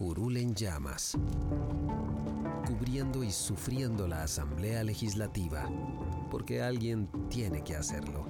[0.00, 1.14] Curul en llamas,
[2.66, 5.68] cubriendo y sufriendo la Asamblea Legislativa,
[6.30, 8.24] porque alguien tiene que hacerlo.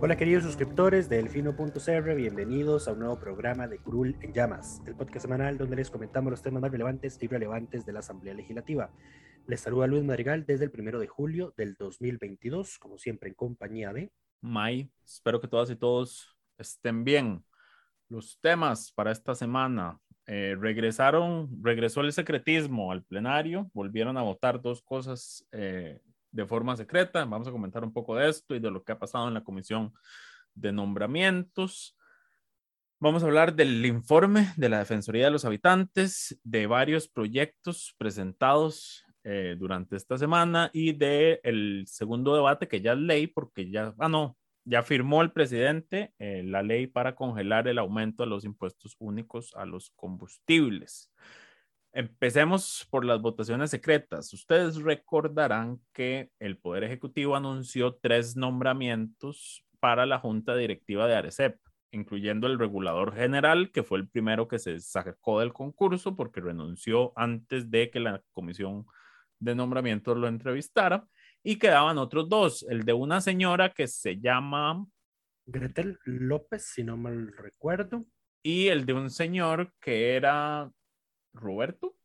[0.00, 4.94] Hola queridos suscriptores de Delfino.cr, bienvenidos a un nuevo programa de Curul en Llamas, el
[4.94, 8.88] podcast semanal donde les comentamos los temas más relevantes y relevantes de la Asamblea Legislativa.
[9.46, 13.92] Les saluda Luis Madrigal desde el primero de julio del 2022, como siempre en compañía
[13.92, 14.10] de...
[14.40, 17.44] May, espero que todas y todos estén bien.
[18.08, 20.00] Los temas para esta semana,
[20.34, 26.74] eh, regresaron, regresó el secretismo al plenario, volvieron a votar dos cosas eh, de forma
[26.74, 27.22] secreta.
[27.26, 29.44] Vamos a comentar un poco de esto y de lo que ha pasado en la
[29.44, 29.92] comisión
[30.54, 31.98] de nombramientos.
[32.98, 39.04] Vamos a hablar del informe de la Defensoría de los Habitantes, de varios proyectos presentados
[39.24, 43.92] eh, durante esta semana y del el segundo debate que ya es ley, porque ya,
[43.98, 48.44] ah, no, ya firmó el presidente eh, la ley para congelar el aumento de los
[48.44, 51.12] impuestos únicos a los combustibles.
[51.92, 54.32] Empecemos por las votaciones secretas.
[54.32, 61.58] Ustedes recordarán que el Poder Ejecutivo anunció tres nombramientos para la Junta Directiva de Arecep,
[61.90, 67.12] incluyendo el regulador general, que fue el primero que se sacó del concurso porque renunció
[67.14, 68.86] antes de que la comisión
[69.38, 71.06] de nombramientos lo entrevistara
[71.42, 74.86] y quedaban otros dos, el de una señora que se llama...
[75.44, 78.04] Gretel López, si no mal recuerdo.
[78.44, 80.70] Y el de un señor que era
[81.34, 81.96] Roberto.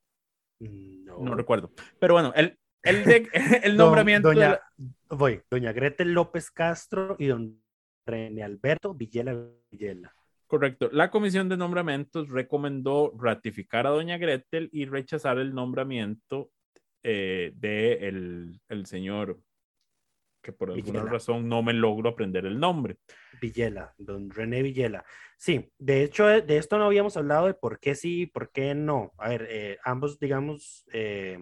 [0.59, 1.71] No, no recuerdo.
[1.99, 3.29] Pero bueno, el, el, de,
[3.63, 4.29] el nombramiento...
[4.29, 4.59] doña,
[5.09, 7.61] Voy, doña Gretel López Castro y don
[8.05, 9.35] René Alberto Villela
[9.69, 10.13] Villela.
[10.47, 10.89] Correcto.
[10.91, 16.49] La comisión de nombramientos recomendó ratificar a doña Gretel y rechazar el nombramiento
[17.03, 19.39] eh, de el, el, señor
[20.41, 22.97] que por alguna razón no me logro aprender el nombre.
[23.41, 25.03] Villela, don René Villela.
[25.37, 29.11] Sí, de hecho, de esto no habíamos hablado de por qué sí, por qué no.
[29.17, 31.37] A ver, eh, ambos, digamos, eh,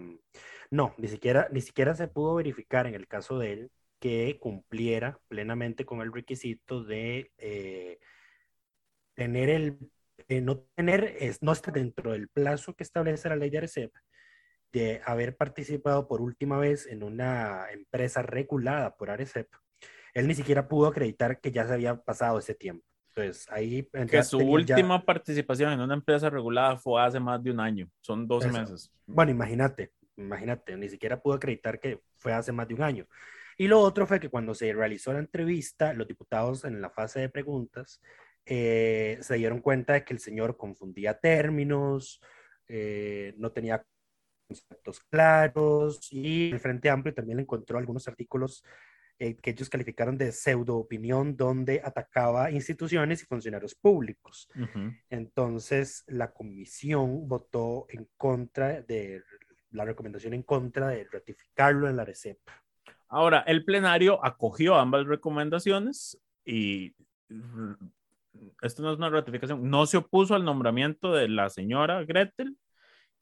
[0.70, 5.18] no, ni siquiera, ni siquiera se pudo verificar en el caso de él que cumpliera
[5.28, 7.98] plenamente con el requisito de eh,
[9.14, 9.78] tener el,
[10.42, 13.92] no tener, es, no estar dentro del plazo que establece la ley de ARCEP,
[14.76, 19.48] de haber participado por última vez en una empresa regulada por ARECEP,
[20.12, 22.84] él ni siquiera pudo acreditar que ya se había pasado ese tiempo.
[23.08, 23.88] Entonces, ahí...
[24.10, 28.28] Que su última participación en una empresa regulada fue hace más de un año, son
[28.28, 28.92] 12 meses.
[29.06, 33.06] Bueno, imagínate, imagínate, ni siquiera pudo acreditar que fue hace más de un año.
[33.56, 37.20] Y lo otro fue que cuando se realizó la entrevista, los diputados en la fase
[37.20, 38.02] de preguntas
[38.44, 42.20] eh, se dieron cuenta de que el señor confundía términos,
[42.68, 43.82] eh, no tenía
[44.46, 48.64] conceptos claros y el Frente Amplio también encontró algunos artículos
[49.18, 54.48] eh, que ellos calificaron de pseudo opinión donde atacaba instituciones y funcionarios públicos.
[55.08, 59.22] Entonces la comisión votó en contra de
[59.70, 62.38] la recomendación en contra de ratificarlo en la RECEP.
[63.08, 66.94] Ahora, el plenario acogió ambas recomendaciones y
[68.60, 72.56] esto no es una ratificación, no se opuso al nombramiento de la señora Gretel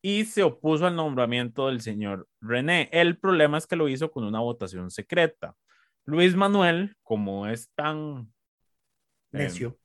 [0.05, 2.91] y se opuso al nombramiento del señor René.
[2.93, 5.57] El problema es que lo hizo con una votación secreta.
[6.05, 8.31] Luis Manuel, como es tan...
[9.33, 9.79] Eh, Necio.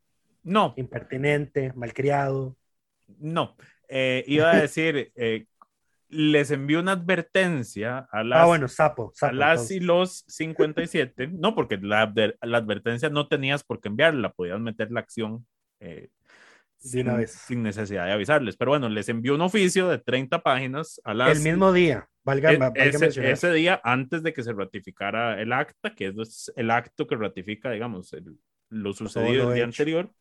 [0.43, 0.73] no.
[0.75, 2.57] Impertinente, malcriado.
[3.17, 3.55] No.
[3.87, 5.45] Eh, iba a decir, eh,
[6.09, 11.27] les envió una advertencia a las, ah, bueno, sapo, a las y los 57.
[11.27, 15.47] no, porque la, la, advertencia no tenías por qué enviarla, podías meter la acción
[16.79, 17.31] sin, una vez.
[17.31, 18.57] sin necesidad de avisarles.
[18.57, 21.37] Pero bueno, les envió un oficio de 30 páginas a las...
[21.37, 25.93] El mismo día, valga, e, ese, ese, día antes de que se ratificara el acta,
[25.93, 28.15] que es el acto que ratifica, digamos,
[28.69, 30.11] lo sucedido el día anterior,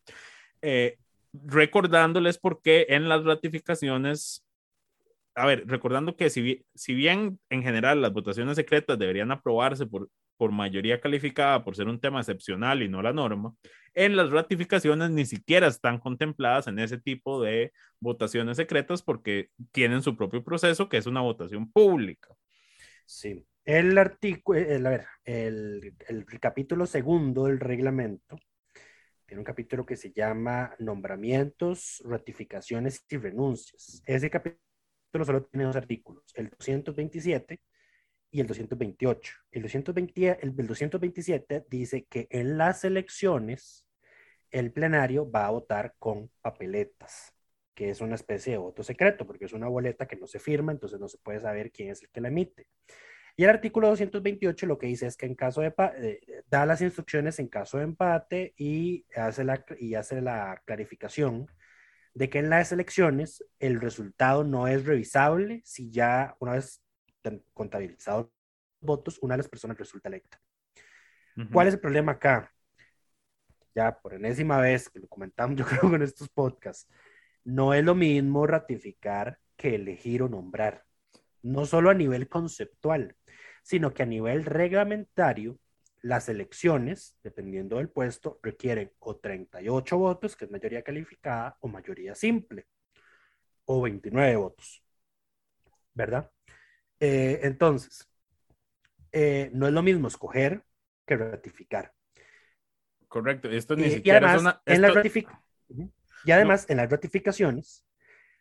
[0.62, 0.98] eh,
[1.32, 4.44] recordándoles por qué en las ratificaciones,
[5.34, 10.08] a ver, recordando que si, si bien en general las votaciones secretas deberían aprobarse por
[10.38, 13.54] por mayoría calificada por ser un tema excepcional y no la norma,
[13.92, 20.02] en las ratificaciones ni siquiera están contempladas en ese tipo de votaciones secretas porque tienen
[20.02, 22.34] su propio proceso, que es una votación pública.
[23.04, 28.38] Sí, el artículo, a ver, el, el, capítulo segundo del reglamento
[29.26, 34.02] tiene un capítulo que se llama Nombramientos, Ratificaciones y Renuncias.
[34.06, 37.60] Ese capítulo solo tiene dos artículos, el 227
[38.30, 39.34] y el 228.
[39.52, 43.86] El, 220, el 227 dice que en las elecciones
[44.50, 47.34] el plenario va a votar con papeletas,
[47.74, 50.72] que es una especie de voto secreto, porque es una boleta que no se firma,
[50.72, 52.68] entonces no se puede saber quién es el que la emite.
[53.36, 56.80] Y el artículo 228 lo que dice es que en caso de, eh, da las
[56.80, 61.46] instrucciones en caso de empate y hace la, y hace la clarificación
[62.14, 66.82] de que en las elecciones el resultado no es revisable si ya una vez
[67.54, 68.28] contabilizados
[68.80, 70.40] votos, una de las personas resulta electa.
[71.52, 72.52] ¿Cuál es el problema acá?
[73.74, 76.90] Ya por enésima vez que lo comentamos, yo creo en estos podcasts,
[77.44, 80.84] no es lo mismo ratificar que elegir o nombrar.
[81.42, 83.16] No solo a nivel conceptual,
[83.62, 85.58] sino que a nivel reglamentario,
[86.02, 92.14] las elecciones, dependiendo del puesto, requieren o 38 votos, que es mayoría calificada, o mayoría
[92.14, 92.66] simple,
[93.64, 94.82] o 29 votos.
[95.94, 96.30] ¿Verdad?
[97.00, 98.08] Eh, entonces,
[99.12, 100.64] eh, no es lo mismo escoger
[101.06, 101.92] que ratificar.
[103.08, 104.62] Correcto, esto ni siquiera es una...
[104.66, 105.02] En la
[106.24, 107.86] Y además, en las ratificaciones,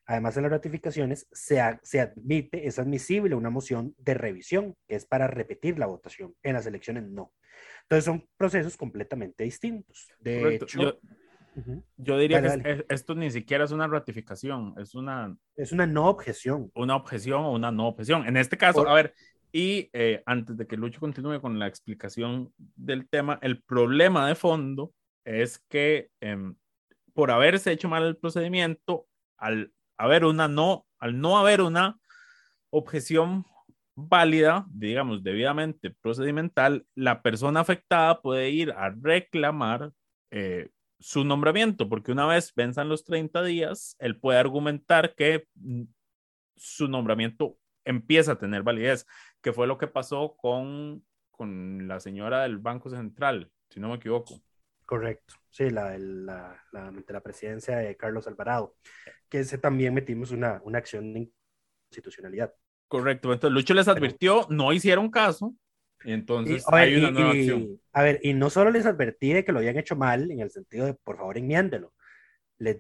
[0.06, 5.06] además en las ratificaciones, se, se, admite, es admisible una moción de revisión, que es
[5.06, 6.36] para repetir la votación.
[6.44, 7.34] En las elecciones no.
[7.84, 10.10] Entonces son procesos completamente distintos.
[10.20, 11.00] De hecho, yo
[12.18, 15.36] diría que esto ni siquiera es una ratificación, es una...
[15.56, 16.72] Es una no objeción.
[16.76, 18.28] Una objeción o una no objeción.
[18.28, 19.14] En este caso, a ver,
[19.52, 24.36] y eh, antes de que Lucho continúe con la explicación del tema, el problema de
[24.36, 24.94] fondo
[25.26, 26.56] es que em,
[27.14, 29.08] por haberse hecho mal el procedimiento,
[29.38, 31.98] al haber una no, al no haber una
[32.70, 33.46] objeción
[33.96, 39.92] válida, digamos, debidamente procedimental, la persona afectada puede ir a reclamar
[40.30, 45.84] eh, su nombramiento, porque una vez venzan los 30 días, él puede argumentar que mm,
[46.56, 49.06] su nombramiento empieza a tener validez,
[49.42, 53.96] que fue lo que pasó con, con la señora del Banco Central, si no me
[53.96, 54.42] equivoco.
[54.86, 58.76] Correcto, sí, la, la, la, la presidencia de Carlos Alvarado,
[59.30, 61.30] que ese también metimos una, una acción de
[61.92, 62.54] institucionalidad.
[62.88, 65.54] Correcto, entonces Lucho les advirtió, no hicieron caso,
[66.04, 67.82] entonces hay una nueva acción.
[67.98, 70.52] A ver, y no solo les advertí de que lo habían hecho mal, en el
[70.52, 71.96] sentido de, por favor, enmiéndelo.
[72.60, 72.78] De,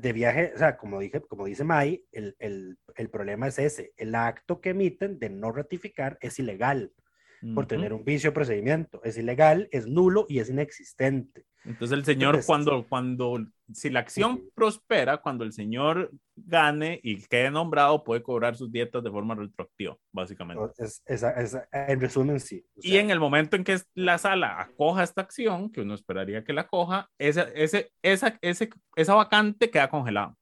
[0.00, 3.92] de, viaje, o sea, como, dije, como dice May, el, el, el, problema es ese.
[3.98, 6.90] El acto que emiten de no ratificar es ilegal
[7.54, 9.02] por tener un vicio de procedimiento.
[9.04, 11.44] Es ilegal, es nulo y es inexistente.
[11.66, 17.50] Entonces el señor cuando, cuando, si la acción prospera, cuando el señor gane y quede
[17.50, 20.72] nombrado, puede cobrar sus dietas de forma retroactiva, básicamente.
[20.78, 21.02] Es,
[21.72, 22.64] en resumen, sí.
[22.76, 26.52] y en el momento en que la sala acoja esta acción, que uno esperaría que
[26.52, 30.34] la acoja, ese, ese, esa, ese, esa vacante queda congelada.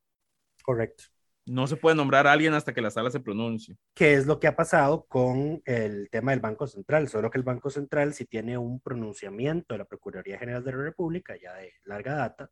[0.63, 1.14] Correcto
[1.47, 3.77] no se puede nombrar a alguien hasta que la sala se pronuncie.
[3.95, 7.09] ¿Qué es lo que ha pasado con el tema del Banco Central?
[7.09, 10.79] Solo que el Banco Central si tiene un pronunciamiento de la Procuraduría General de la
[10.79, 12.51] República, ya de larga data,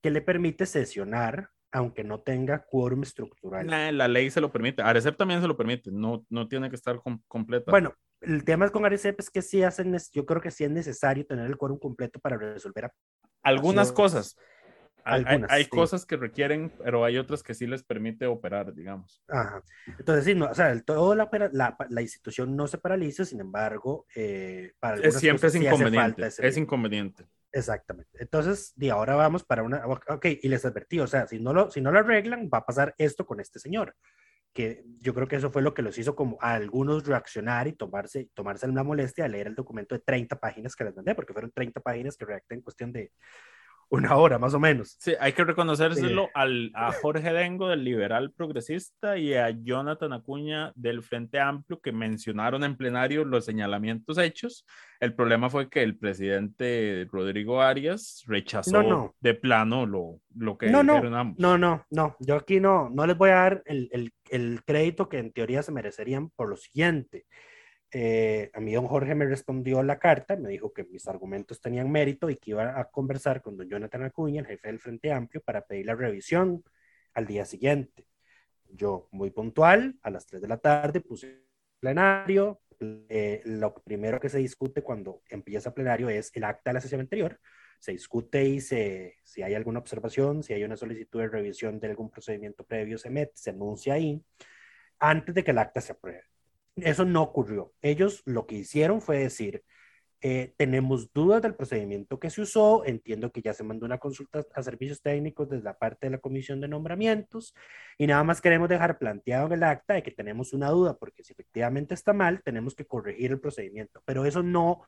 [0.00, 3.66] que le permite sesionar, aunque no tenga quórum estructural.
[3.66, 7.00] La, ley se lo permite, Arecep también se lo permite, no, no tiene que estar
[7.28, 7.70] completo.
[7.70, 11.26] Bueno, el tema con Arecep es que sí hacen, yo creo que sí es necesario
[11.26, 12.90] tener el quórum completo para resolver
[13.42, 14.36] algunas cosas.
[15.04, 19.22] Hay, cosas que requieren, pero hay otras que sí les permite operar, digamos.
[19.28, 19.62] Ajá.
[19.98, 24.06] Entonces, sí, no, o sea, toda la, la, la, institución no se paraliza, sin embargo,
[24.14, 26.26] eh, para siempre es inconveniente.
[26.26, 27.26] es inconveniente.
[27.52, 28.10] Exactamente.
[28.20, 29.84] Entonces, de ahora vamos para una.
[29.86, 32.66] Ok, y les advertí, o sea, si no, lo, si no lo arreglan, va a
[32.66, 33.96] pasar esto con este señor.
[34.52, 37.72] Que yo creo que eso fue lo que los hizo como a algunos reaccionar y
[37.72, 41.32] tomarse, tomarse una molestia de leer el documento de 30 páginas que les mandé, porque
[41.32, 43.12] fueron 30 páginas que redacté en cuestión de,
[43.90, 44.96] una hora más o menos.
[44.98, 50.72] Sí, hay que reconocérselo al, a Jorge Dengo del Liberal Progresista y a Jonathan Acuña
[50.76, 54.64] del Frente Amplio que mencionaron en plenario los señalamientos hechos.
[55.00, 60.82] El problema fue que el presidente Rodrigo Arias rechazó de plano lo, lo que no,
[60.82, 61.40] dijeron ambos.
[61.40, 65.08] No, no, no, yo aquí no, no les voy a dar el, el, el crédito
[65.08, 67.26] que en teoría se merecerían por lo siguiente.
[67.92, 71.90] Eh, a mí don Jorge me respondió la carta, me dijo que mis argumentos tenían
[71.90, 75.42] mérito y que iba a conversar con don Jonathan Acuña, el jefe del Frente Amplio,
[75.42, 76.62] para pedir la revisión
[77.14, 78.06] al día siguiente.
[78.68, 81.42] Yo, muy puntual, a las 3 de la tarde, puse
[81.80, 86.80] plenario, eh, lo primero que se discute cuando empieza plenario es el acta de la
[86.80, 87.40] sesión anterior.
[87.78, 91.88] Se discute y se, si hay alguna observación, si hay una solicitud de revisión de
[91.88, 94.22] algún procedimiento previo, se mete, se anuncia ahí,
[94.98, 96.24] antes de que el acta se apruebe.
[96.76, 97.72] Eso no ocurrió.
[97.82, 99.62] Ellos lo que hicieron fue decir,
[100.22, 102.84] eh, tenemos dudas del procedimiento que se usó.
[102.84, 106.18] Entiendo que ya se mandó una consulta a servicios técnicos desde la parte de la
[106.18, 107.54] comisión de nombramientos
[107.98, 111.24] y nada más queremos dejar planteado en el acta de que tenemos una duda porque
[111.24, 114.02] si efectivamente está mal, tenemos que corregir el procedimiento.
[114.04, 114.86] Pero eso no,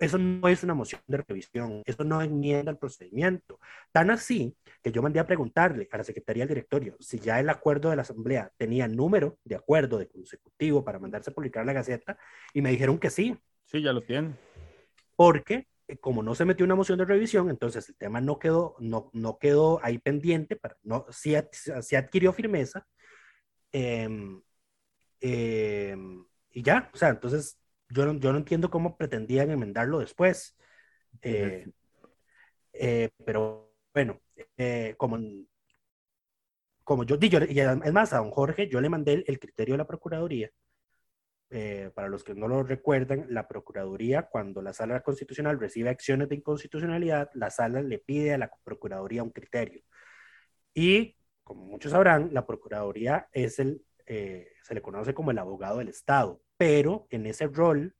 [0.00, 3.60] eso no es una moción de revisión, eso no enmienda el procedimiento.
[3.92, 7.50] Tan así que yo mandé a preguntarle a la Secretaría del Directorio si ya el
[7.50, 11.74] acuerdo de la Asamblea tenía número de acuerdo de consecutivo para mandarse a publicar la
[11.74, 12.18] Gaceta
[12.54, 14.34] y me dijeron que sí, Sí, ya lo tiene.
[15.16, 18.76] porque eh, como no se metió una moción de revisión, entonces el tema no quedó,
[18.80, 21.34] no, no quedó ahí pendiente, para, no, sí,
[21.82, 22.86] sí adquirió firmeza.
[23.72, 24.42] em,
[25.20, 27.59] em, y ya, o sea, entonces
[27.90, 30.56] yo no, yo no entiendo cómo pretendían enmendarlo después.
[31.22, 31.66] Eh,
[32.72, 34.20] eh, pero bueno,
[34.56, 35.18] eh, como,
[36.84, 39.38] como yo, di, yo- y es más, a don Jorge, yo le mandé el, el
[39.38, 40.50] criterio de la Procuraduría.
[41.94, 46.36] Para los que no lo recuerdan, la Procuraduría, cuando la Sala Constitucional recibe acciones de
[46.36, 49.82] inconstitucionalidad, la Sala le pide a la Procuraduría un criterio.
[50.72, 55.88] Y, como muchos sabrán, la Procuraduría es el, se le conoce como el abogado del
[55.88, 57.96] Estado, pero en ese rol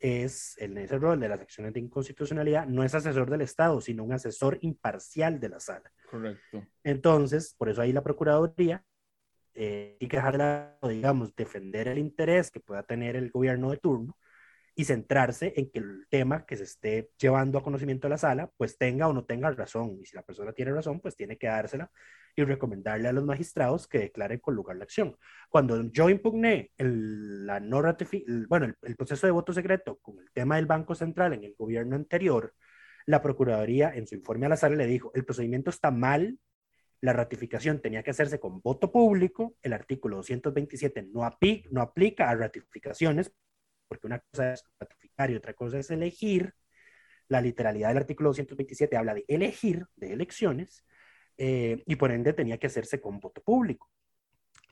[0.00, 4.04] es, en ese rol de las acciones de inconstitucionalidad, no es asesor del Estado, sino
[4.04, 5.92] un asesor imparcial de la Sala.
[6.10, 6.66] Correcto.
[6.82, 8.82] Entonces, por eso ahí la Procuraduría
[9.52, 13.70] eh, tiene que dejar de lado, digamos, defender el interés que pueda tener el gobierno
[13.70, 14.16] de turno
[14.76, 18.50] y centrarse en que el tema que se esté llevando a conocimiento de la sala,
[18.56, 19.98] pues tenga o no tenga razón.
[20.00, 21.90] Y si la persona tiene razón, pues tiene que dársela
[22.36, 25.16] y recomendarle a los magistrados que declaren con lugar la acción.
[25.48, 30.30] Cuando yo impugné el, la no el- bueno, el, proceso de voto secreto con el
[30.32, 32.52] tema del Banco Central en el gobierno anterior,
[33.06, 36.38] la Procuraduría en su informe a la sala le dijo, el procedimiento está mal,
[37.00, 41.28] la ratificación tenía que hacerse con voto público, el artículo 227 no,
[41.70, 43.32] no aplica a ratificaciones,
[43.88, 46.54] porque una cosa es ratificar y otra cosa es elegir.
[47.28, 50.84] La literalidad del artículo 227 habla de elegir, de elecciones,
[51.38, 53.90] eh, y por ende tenía que hacerse con voto público.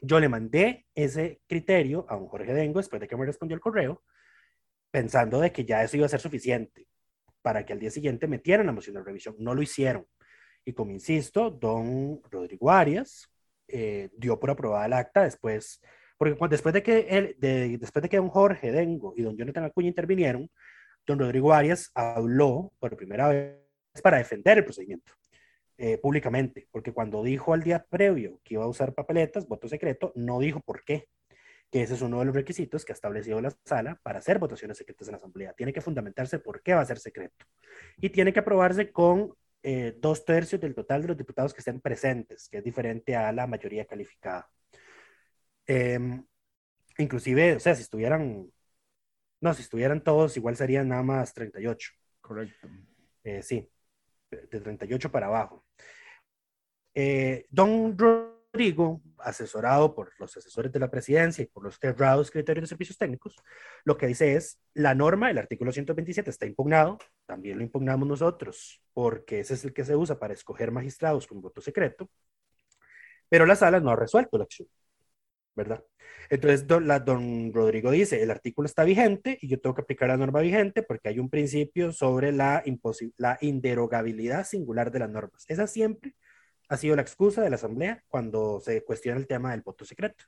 [0.00, 3.61] Yo le mandé ese criterio a un Jorge Dengo después de que me respondió el
[3.61, 4.02] correo,
[4.90, 6.87] pensando de que ya eso iba a ser suficiente
[7.42, 9.35] para que al día siguiente metieran la moción de revisión.
[9.38, 10.07] No lo hicieron.
[10.64, 13.28] Y como insisto, don Rodrigo Arias
[13.69, 15.81] eh, dio por aprobada el acta después,
[16.23, 19.37] porque cuando, después, de que él, de, después de que don Jorge Dengo y don
[19.37, 20.49] Jonathan Acuña intervinieron,
[21.05, 23.57] don Rodrigo Arias habló por primera vez
[24.05, 25.14] para defender el procedimiento
[25.79, 30.12] eh, públicamente, porque cuando dijo al día previo que iba a usar papeletas, voto secreto,
[30.14, 31.09] no dijo por qué,
[31.73, 34.79] que ese es uno de los requisitos que ha establecido la sala para hacer votaciones
[34.79, 35.55] secretas en la Asamblea.
[35.55, 37.47] Tiene que fundamentarse por qué va a ser secreto
[37.97, 41.81] y tiene que aprobarse con eh, dos tercios del total de los diputados que estén
[41.81, 44.49] presentes, que es diferente a la mayoría calificada.
[45.66, 45.99] Eh,
[46.99, 48.50] inclusive, o sea, si estuvieran,
[49.40, 51.90] no, si estuvieran todos, igual serían nada más 38.
[52.21, 52.69] Correcto.
[53.25, 53.69] Eh, sí,
[54.31, 55.64] de 38 para abajo.
[56.95, 62.64] Eh, don Rodrigo, asesorado por los asesores de la presidencia y por los errados criterios
[62.64, 63.37] de servicios técnicos,
[63.85, 68.83] lo que dice es, la norma, el artículo 127 está impugnado, también lo impugnamos nosotros,
[68.92, 72.11] porque ese es el que se usa para escoger magistrados con voto secreto,
[73.28, 74.69] pero la sala no ha resuelto la acción,
[75.54, 75.85] ¿verdad?
[76.30, 80.09] Entonces, don, la, don Rodrigo dice, el artículo está vigente y yo tengo que aplicar
[80.09, 82.62] la norma vigente porque hay un principio sobre la,
[83.18, 85.44] la inderogabilidad singular de las normas.
[85.49, 86.14] Esa siempre
[86.68, 90.25] ha sido la excusa de la Asamblea cuando se cuestiona el tema del voto secreto.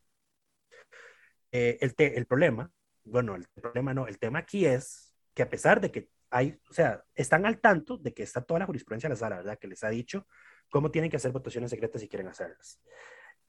[1.52, 2.71] Eh, el, te, el problema,
[3.04, 6.75] bueno, el problema no, el tema aquí es que a pesar de que hay, o
[6.75, 9.59] sea, están al tanto de que está toda la jurisprudencia de la sala, ¿verdad?
[9.59, 10.26] Que les ha dicho
[10.69, 12.81] cómo tienen que hacer votaciones secretas si quieren hacerlas.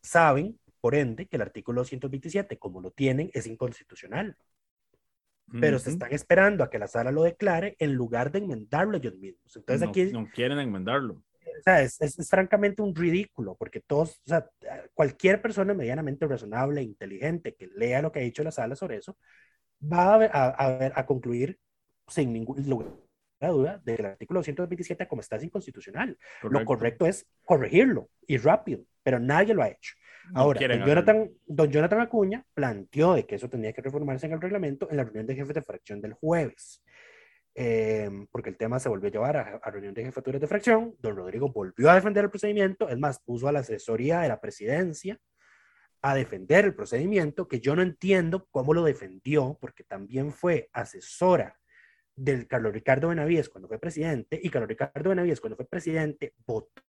[0.02, 4.38] Saben, por ende, que el artículo 127, como lo tienen, es inconstitucional.
[5.60, 5.84] Pero uh -huh.
[5.84, 9.56] se están esperando a que la sala lo declare en lugar de enmendarlo ellos mismos.
[9.56, 10.12] Entonces no, aquí...
[10.12, 11.16] No quieren enmendarlo.
[11.16, 14.48] O sea, es, es, es, francamente un ridículo, porque todos, o sea,
[14.94, 19.18] cualquier persona medianamente razonable, inteligente, que lea lo que ha dicho la sala sobre eso,
[19.82, 21.58] va a, ver, a, a, ver, a concluir
[22.08, 22.92] sin ningún lugar
[23.40, 26.16] de duda de que el artículo 127 como está es inconstitucional.
[26.44, 26.60] Correcto.
[26.60, 29.96] Lo correcto es corregirlo y rápido, pero nadie lo ha hecho.
[30.34, 34.42] Ahora, don Jonathan, don Jonathan, Acuña planteó de que eso tenía que reformarse en el
[34.42, 36.84] reglamento en la reunión de jefes de fracción del jueves,
[37.54, 40.96] eh, porque el tema se volvió a llevar a, a, reunión de jefaturas de fracción.
[41.00, 44.42] Don Rodrigo volvió a defender el procedimiento, es más, puso a la asesoría de la
[44.42, 45.20] presidencia
[46.02, 51.58] a defender el procedimiento, que yo no entiendo cómo lo defendió, porque también fue asesora
[52.16, 56.84] del Carlos Ricardo Benavides cuando fue presidente, y Carlos Ricardo Benavides cuando fue presidente votó,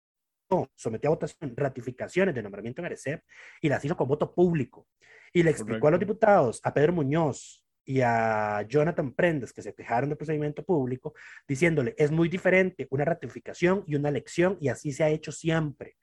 [0.75, 3.23] sometió a votación ratificaciones de nombramiento en Arecep
[3.61, 4.87] y las hizo con voto público.
[5.33, 9.75] Y le explicó a los diputados, a Pedro Muñoz y a Jonathan Prendes, que se
[9.75, 11.15] quejaron del procedimiento público,
[11.47, 15.97] diciéndole, es muy diferente una ratificación y una elección, y así se ha hecho siempre.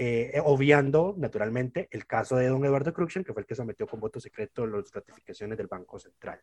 [0.00, 3.98] Eh, obviando naturalmente el caso de don Eduardo Cruxen, que fue el que sometió con
[3.98, 6.40] voto secreto las ratificaciones del Banco Central.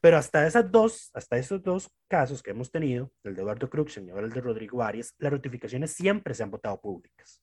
[0.00, 4.06] Pero hasta esas dos, hasta esos dos casos que hemos tenido, el de Eduardo Cruxen
[4.06, 7.42] y ahora el de Rodrigo Arias, las ratificaciones siempre se han votado públicas.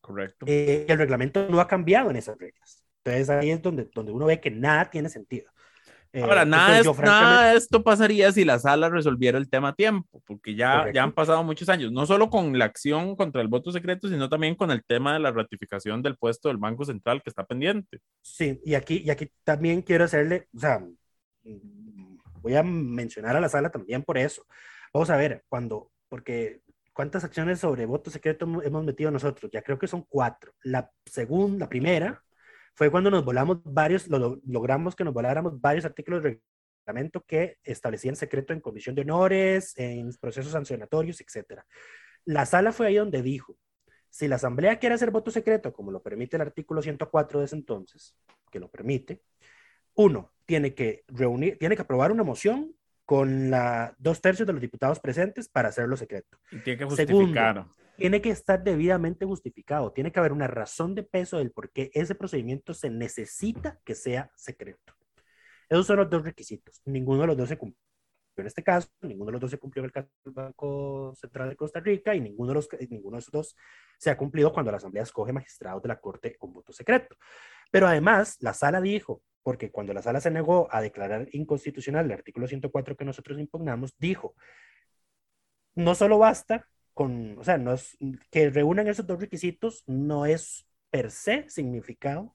[0.00, 0.46] Correcto.
[0.48, 2.84] Eh, el reglamento no ha cambiado en esas reglas.
[3.04, 5.48] Entonces ahí es donde, donde uno ve que nada tiene sentido.
[6.16, 9.74] Eh, Ahora, nada, es, nada, de esto pasaría si la sala resolviera el tema a
[9.74, 13.48] tiempo, porque ya, ya han pasado muchos años, no solo con la acción contra el
[13.48, 17.22] voto secreto, sino también con el tema de la ratificación del puesto del Banco Central
[17.22, 18.00] que está pendiente.
[18.22, 20.82] Sí, y aquí, y aquí también quiero hacerle, o sea,
[22.40, 24.46] voy a mencionar a la sala también por eso.
[24.94, 26.62] Vamos a ver, cuando, porque
[26.94, 29.50] ¿cuántas acciones sobre voto secreto hemos metido nosotros?
[29.52, 30.54] Ya creo que son cuatro.
[30.62, 32.22] La segunda, la primera,
[32.76, 36.40] fue cuando nos volamos varios, lo, logramos que nos voláramos varios artículos de
[36.84, 41.62] reglamento que establecían secreto en comisión de honores, en procesos sancionatorios, etc.
[42.26, 43.56] La sala fue ahí donde dijo,
[44.10, 47.56] si la asamblea quiere hacer voto secreto, como lo permite el artículo 104 de ese
[47.56, 48.14] entonces,
[48.50, 49.22] que lo permite,
[49.94, 54.60] uno, tiene que reunir, tiene que aprobar una moción con la, dos tercios de los
[54.60, 56.38] diputados presentes para hacerlo secreto.
[56.50, 57.54] Y tiene que justificar.
[57.54, 61.70] Segundo, tiene que estar debidamente justificado, tiene que haber una razón de peso del por
[61.70, 64.94] qué ese procedimiento se necesita que sea secreto.
[65.68, 66.80] Esos son los dos requisitos.
[66.84, 67.86] Ninguno de los dos se cumplió
[68.36, 71.48] en este caso, ninguno de los dos se cumplió en el caso del Banco Central
[71.48, 73.56] de Costa Rica y ninguno de, los, ninguno de esos dos
[73.98, 77.16] se ha cumplido cuando la Asamblea escoge magistrados de la Corte con voto secreto.
[77.70, 82.12] Pero además, la sala dijo, porque cuando la sala se negó a declarar inconstitucional el
[82.12, 84.34] artículo 104 que nosotros impugnamos, dijo,
[85.74, 87.96] no solo basta o sea, no es,
[88.30, 92.34] que reúnan esos dos requisitos no es per se significado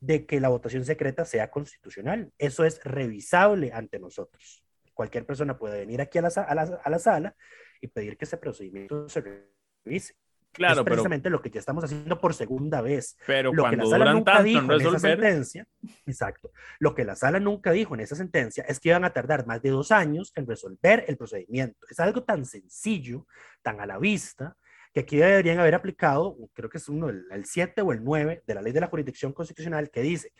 [0.00, 2.32] de que la votación secreta sea constitucional.
[2.38, 4.64] Eso es revisable ante nosotros.
[4.94, 7.36] Cualquier persona puede venir aquí a la, a la, a la sala
[7.80, 9.44] y pedir que ese procedimiento se
[9.84, 10.14] revise.
[10.52, 13.16] Claro, es precisamente lo que ya estamos haciendo por segunda vez.
[13.26, 15.66] Pero lo cuando que la sala nunca tanto dijo en en esa resolver, sentencia,
[16.06, 19.46] exacto, lo que la sala nunca dijo en esa sentencia es que iban a tardar
[19.46, 21.86] más de dos años en resolver el procedimiento.
[21.90, 23.26] Es algo tan sencillo,
[23.62, 24.56] tan a la vista,
[24.92, 28.54] que aquí deberían haber aplicado, creo que es uno, el 7 o el 9 de
[28.54, 30.32] la ley de la jurisdicción constitucional, que dice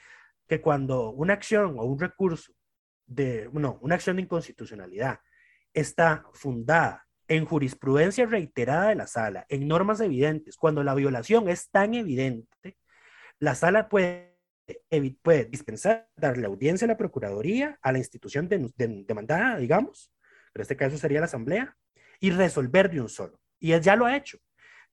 [0.46, 2.52] que cuando una acción o un recurso
[3.06, 5.20] de, no, una acción de inconstitucionalidad
[5.72, 11.70] está fundada en jurisprudencia reiterada de la sala, en normas evidentes, cuando la violación es
[11.70, 12.76] tan evidente,
[13.38, 14.36] la sala puede,
[15.22, 20.12] puede dispensar, darle audiencia a la Procuraduría, a la institución de- de- demandada, digamos,
[20.54, 21.76] en este caso sería la Asamblea,
[22.20, 23.40] y resolver de un solo.
[23.58, 24.38] Y él ya lo ha hecho.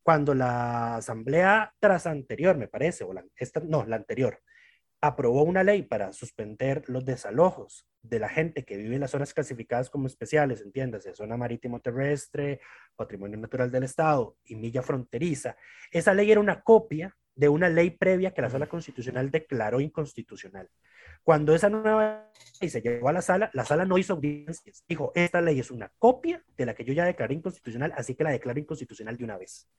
[0.01, 4.41] Cuando la Asamblea tras anterior, me parece, o esta, no, la anterior,
[5.01, 9.33] aprobó una ley para suspender los desalojos de la gente que vive en las zonas
[9.33, 12.61] clasificadas como especiales, entiéndase, zona marítimo terrestre,
[12.95, 15.57] patrimonio natural del Estado y milla fronteriza.
[15.91, 20.69] Esa ley era una copia de una ley previa que la sala constitucional declaró inconstitucional.
[21.23, 24.83] Cuando esa nueva ley se llevó a la sala, la sala no hizo audiencias.
[24.87, 28.23] Dijo, esta ley es una copia de la que yo ya declaré inconstitucional, así que
[28.23, 29.69] la declaro inconstitucional de una vez.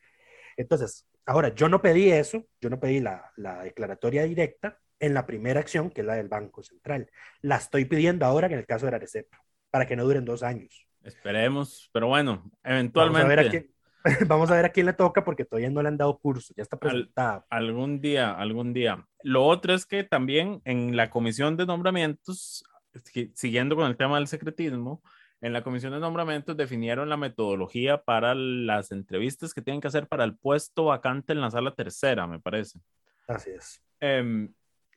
[0.56, 5.26] Entonces, ahora, yo no pedí eso, yo no pedí la, la declaratoria directa en la
[5.26, 7.10] primera acción, que es la del Banco Central.
[7.42, 9.26] La estoy pidiendo ahora en el caso de la Arecep,
[9.70, 10.86] para que no duren dos años.
[11.02, 12.50] Esperemos, pero bueno,
[12.92, 13.70] Vamos a, ver a eventualmente, quién,
[14.28, 16.62] vamos a ver a quién le toca, porque todavía no le han dado curso, ya
[16.62, 17.44] está presentada.
[17.48, 19.06] algún día, algún día.
[19.22, 22.64] Lo otro es que también en la comisión de nombramientos,
[23.04, 25.02] si- siguiendo con el tema del secretismo,
[25.42, 30.06] en la comisión de nombramientos definieron la metodología para las entrevistas que tienen que hacer
[30.06, 32.78] para el puesto vacante en la sala tercera, me parece.
[33.26, 33.82] Así es.
[34.00, 34.52] Em,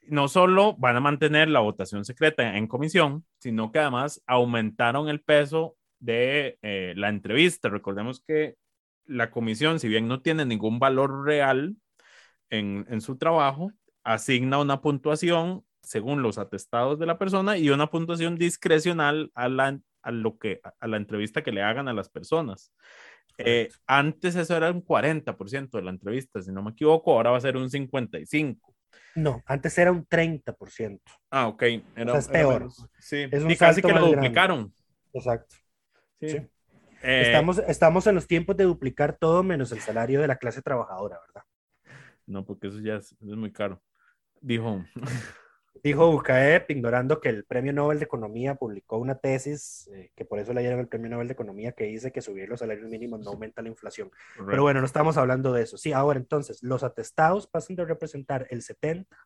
[0.07, 5.21] no solo van a mantener la votación secreta en comisión, sino que además aumentaron el
[5.21, 7.69] peso de eh, la entrevista.
[7.69, 8.55] Recordemos que
[9.05, 11.75] la comisión, si bien no tiene ningún valor real
[12.49, 13.71] en, en su trabajo,
[14.03, 19.79] asigna una puntuación según los atestados de la persona y una puntuación discrecional a la,
[20.01, 22.71] a lo que, a la entrevista que le hagan a las personas.
[23.37, 27.37] Eh, antes eso era un 40% de la entrevista, si no me equivoco, ahora va
[27.37, 28.72] a ser un 55%.
[29.15, 30.99] No, antes era un 30%.
[31.29, 31.63] Ah, ok.
[31.95, 32.69] Era, sea, es peor.
[32.99, 34.15] Sí, Es un y casi que lo grande.
[34.15, 34.73] duplicaron.
[35.13, 35.55] Exacto.
[36.19, 36.29] Sí.
[36.29, 36.37] Sí.
[37.03, 40.61] Eh, estamos, estamos en los tiempos de duplicar todo menos el salario de la clase
[40.61, 41.43] trabajadora, ¿verdad?
[42.25, 43.81] No, porque eso ya es, es muy caro.
[44.39, 44.83] Dijo,
[45.81, 50.39] Dijo Bucaep, ignorando que el Premio Nobel de Economía publicó una tesis, eh, que por
[50.39, 53.19] eso le dieron el Premio Nobel de Economía, que dice que subir los salarios mínimos
[53.21, 54.09] no aumenta la inflación.
[54.51, 55.77] Pero bueno, no estamos hablando de eso.
[55.77, 59.17] Sí, ahora entonces, los atestados pasan de representar el 70,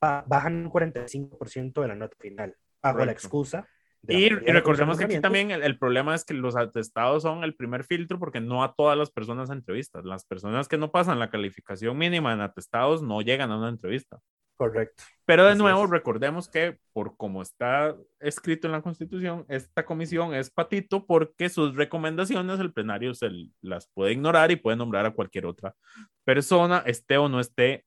[0.00, 3.68] ba- bajan un 45% de la nota final, bajo la excusa.
[4.06, 7.56] Y, y recordemos que aquí también el, el problema es que los atestados son el
[7.56, 10.04] primer filtro porque no a todas las personas entrevistas.
[10.04, 14.18] Las personas que no pasan la calificación mínima en atestados no llegan a una entrevista.
[14.58, 15.04] Correcto.
[15.24, 15.90] Pero de Así nuevo, es.
[15.90, 21.76] recordemos que por como está escrito en la Constitución, esta comisión es patito porque sus
[21.76, 23.30] recomendaciones el plenario se
[23.62, 25.76] las puede ignorar y puede nombrar a cualquier otra
[26.24, 27.84] persona, esté o no esté,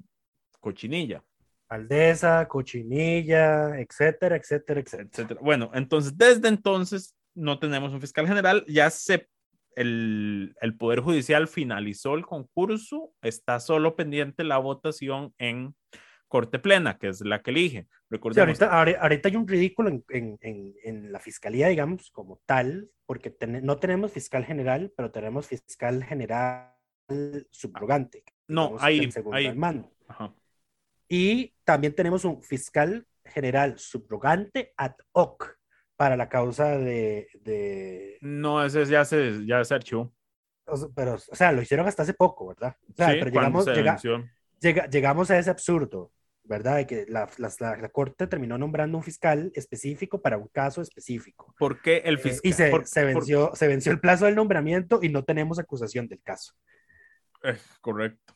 [0.62, 1.22] Cochinilla,
[1.68, 5.10] Aldesa, Cochinilla, etcétera, etcétera, etcétera.
[5.12, 5.40] etcétera.
[5.44, 9.28] Bueno, entonces desde entonces no tenemos un fiscal general, ya se
[9.76, 15.76] el, el Poder Judicial finalizó el concurso, está solo pendiente la votación en
[16.36, 17.88] Corte Plena, que es la que elige.
[18.10, 22.42] Sí, ahorita, ahori- ahorita hay un ridículo en, en- en- en la fiscalía, digamos, como
[22.46, 26.74] tal, porque ten- no tenemos fiscal general, pero tenemos fiscal general
[27.52, 28.24] subrogante.
[28.48, 29.56] No, ahí- ahí.
[29.56, 29.92] mando.
[30.08, 30.34] Ajá.
[31.08, 35.58] Y también tenemos un fiscal general subrogante ad hoc
[35.96, 40.14] para la causa de, de- no, ese ya se, ya se archivó.
[40.68, 42.76] o sea, pero, o sea, lo hicieron hasta hace poco, ¿verdad?
[42.92, 43.92] O sea, Sí, pero llegamos, se llega-
[44.60, 46.12] llega- llegamos a ese absurdo,
[46.46, 46.78] ¿verdad?
[46.78, 51.54] De que la, la- Corte terminó nombrando un fiscal específico para un caso específico.
[51.58, 52.42] ¿Por qué el Eh, fiscal?
[52.44, 55.58] y se, por- se por- venció, se venció el plazo del nombramiento y no tenemos
[55.60, 56.54] acusación del caso.
[57.44, 58.35] Eh, correcto.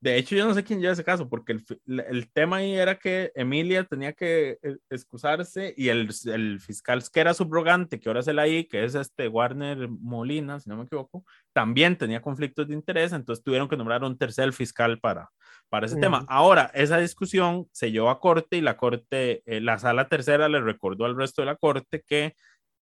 [0.00, 2.98] De hecho, yo no sé quién lleva ese caso, porque el, el tema ahí era
[2.98, 8.20] que Emilia tenía que eh, excusarse y el, el fiscal que era subrogante, que ahora
[8.20, 12.66] es el ahí, que es este Warner Molina, si no me equivoco, también tenía conflictos
[12.68, 15.28] de interés, entonces tuvieron que nombrar un tercer fiscal para,
[15.68, 16.24] para ese tema.
[16.28, 20.62] Ahora, esa discusión se llevó a corte y la corte, eh, la sala tercera le
[20.62, 22.34] recordó al resto de la corte que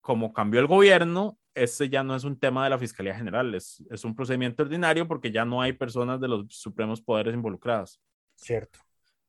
[0.01, 3.83] como cambió el gobierno, ese ya no es un tema de la Fiscalía General, es,
[3.89, 7.99] es un procedimiento ordinario porque ya no hay personas de los supremos poderes involucradas.
[8.35, 8.79] Cierto.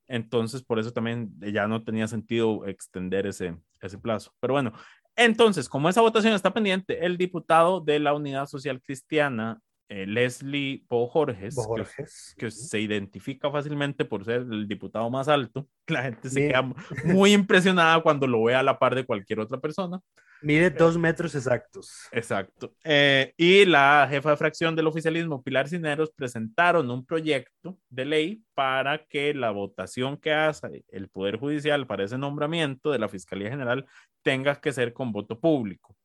[0.06, 4.32] Entonces, por eso también ya no tenía sentido extender ese, ese plazo.
[4.40, 4.72] Pero bueno,
[5.16, 10.84] entonces, como esa votación está pendiente, el diputado de la Unidad Social Cristiana, eh, Leslie
[10.88, 11.56] Bojorges,
[12.36, 16.50] que se identifica fácilmente por ser el diputado más alto, la gente se Bien.
[16.50, 20.00] queda muy impresionada cuando lo ve a la par de cualquier otra persona.
[20.40, 22.08] Mide dos metros exactos.
[22.12, 22.74] Exacto.
[22.84, 28.44] Eh, y la jefa de fracción del oficialismo, Pilar Cineros, presentaron un proyecto de ley
[28.54, 33.50] para que la votación que hace el Poder Judicial para ese nombramiento de la Fiscalía
[33.50, 33.84] General
[34.22, 35.96] tenga que ser con voto público.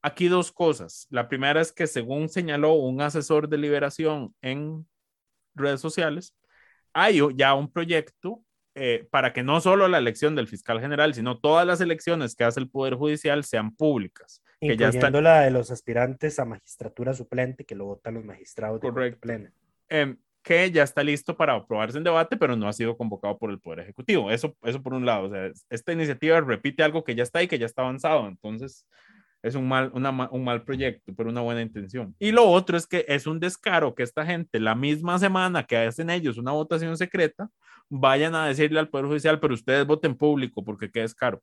[0.00, 1.06] Aquí dos cosas.
[1.10, 4.86] La primera es que según señaló un asesor de liberación en
[5.54, 6.36] redes sociales,
[6.92, 11.38] hay ya un proyecto eh, para que no solo la elección del fiscal general, sino
[11.38, 14.42] todas las elecciones que hace el Poder Judicial sean públicas.
[14.60, 18.80] Que ya están, la de los aspirantes a magistratura suplente que lo votan los magistrados
[18.80, 19.20] de Correcto.
[19.20, 19.52] plena.
[19.88, 23.50] em, que ya está listo para aprobarse en debate, pero no ha sido convocado por
[23.50, 24.30] el Poder Ejecutivo.
[24.30, 25.26] Eso, eso por un lado.
[25.26, 28.26] O sea, es- esta iniciativa repite algo que ya está y que ya está avanzado.
[28.26, 28.86] Entonces,
[29.42, 32.14] es un mal, una un mal proyecto, pero una buena intención.
[32.18, 35.76] Y lo otro es que es un descaro que esta gente, la misma semana que
[35.76, 37.50] hacen ellos una votación secreta,
[37.88, 41.42] vayan a decirle al Poder Judicial, pero ustedes voten público porque qué descaro.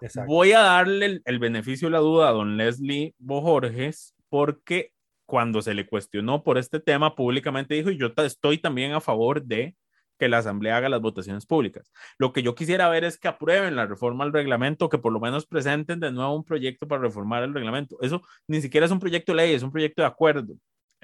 [0.00, 0.32] Exacto.
[0.32, 4.92] Voy a darle el, el beneficio de la duda a don Leslie Bojorges porque
[5.28, 9.42] cuando se le cuestionó por este tema públicamente dijo, y yo estoy también a favor
[9.42, 9.76] de
[10.18, 11.90] que la Asamblea haga las votaciones públicas.
[12.18, 15.20] Lo que yo quisiera ver es que aprueben la reforma al reglamento, que por lo
[15.20, 17.98] menos presenten de nuevo un proyecto para reformar el reglamento.
[18.02, 20.54] Eso ni siquiera es un proyecto de ley, es un proyecto de acuerdo.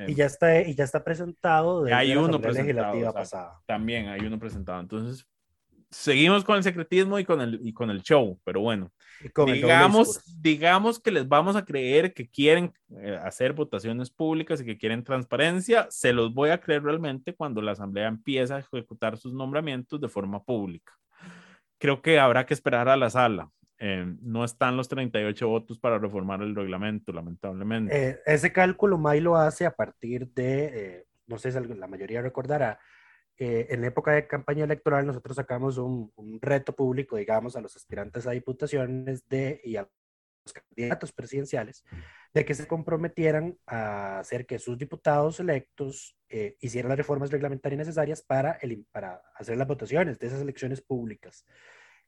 [0.09, 3.19] Y ya está, y ya está presentado de Hay la uno presentado, Legislativa exacto.
[3.19, 3.61] pasada.
[3.65, 4.81] También hay uno presentado.
[4.81, 5.25] Entonces,
[5.95, 8.93] seguimos con el secretismo y con el, y con el show, pero bueno,
[9.47, 14.77] digamos, digamos que les vamos a creer que quieren eh, hacer votaciones públicas y que
[14.77, 19.33] quieren transparencia, se los voy a creer realmente cuando la Asamblea empieza a ejecutar sus
[19.33, 20.93] nombramientos de forma pública.
[21.79, 23.51] Creo que habrá que esperar a la sala.
[23.79, 28.11] Eh, no están los 38 votos para reformar el reglamento, lamentablemente.
[28.11, 32.23] Eh, ese cálculo May lo hace a partir de, eh, no sé si la mayoría
[32.23, 32.79] recordará,
[33.39, 37.75] eh, en época de campaña electoral nosotros sacamos un, un reto público, digamos, a los
[37.75, 39.89] aspirantes a diputaciones de, y a
[40.45, 41.85] los candidatos presidenciales,
[42.33, 47.79] de que se comprometieran a hacer que sus diputados electos eh, hicieran las reformas reglamentarias
[47.79, 51.45] necesarias para, el, para hacer las votaciones de esas elecciones públicas.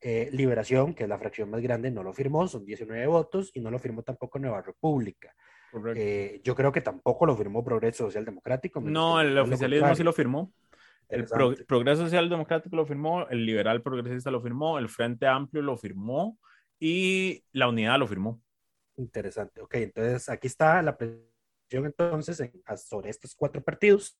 [0.01, 3.61] Eh, Liberación, que es la fracción más grande, no lo firmó, son 19 votos, y
[3.61, 5.35] no lo firmó tampoco Nueva República.
[5.95, 8.81] Eh, yo creo que tampoco lo firmó Progreso Social Democrático.
[8.81, 10.53] no, el oficialismo sí lo firmó.
[11.09, 11.55] El Pro-.
[11.67, 16.39] Progreso Social Democrático lo firmó, el Liberal Progresista lo firmó, el Frente Amplio lo firmó
[16.81, 18.43] y la Unidad lo firmó.
[18.97, 19.61] Interesante.
[19.61, 24.19] Ok, entonces aquí está la presión entonces en- sobre estos cuatro partidos.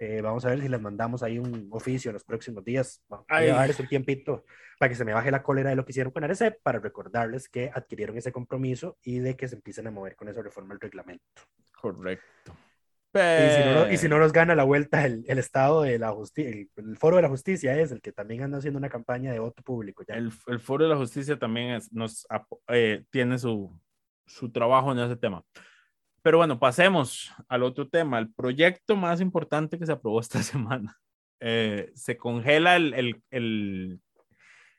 [0.00, 3.00] Eh, vamos a ver si les mandamos ahí un oficio en los próximos días.
[3.28, 3.48] Ay.
[3.50, 4.44] a darles un tiempito
[4.78, 7.48] para que se me baje la cólera de lo que hicieron con Arecep, para recordarles
[7.48, 10.80] que adquirieron ese compromiso y de que se empiecen a mover con esa reforma del
[10.80, 11.42] reglamento.
[11.80, 12.52] Correcto.
[13.14, 16.10] Y si, no, y si no nos gana la vuelta el, el Estado de la
[16.12, 19.32] Justicia, el, el Foro de la Justicia es el que también anda haciendo una campaña
[19.32, 20.02] de voto público.
[20.06, 20.14] Ya.
[20.16, 22.26] el, el Foro de la Justicia también es- nos
[22.68, 23.70] eh, tiene su,
[24.26, 25.42] su trabajo en ese tema.
[26.22, 30.96] Pero bueno, pasemos al otro tema, el proyecto más importante que se aprobó esta semana.
[31.40, 34.00] Eh, se congela el, el- el-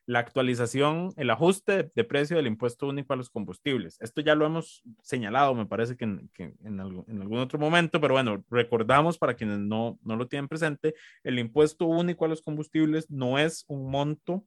[0.05, 3.97] la actualización, el ajuste de, precio del impuesto único a los combustibles.
[4.01, 7.99] Esto ya lo hemos señalado, me parece que en, en algún, en algún otro momento,
[7.99, 12.41] pero bueno, recordamos para quienes no, no lo tienen presente, el impuesto único a los
[12.41, 14.45] combustibles no es un monto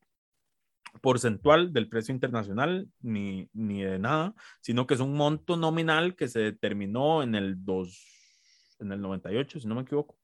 [1.03, 6.29] porcentual del precio internacional ni, ni de nada, sino que es un monto nominal que
[6.29, 10.17] se determinó en el 2, en el 98, si no me equivoco,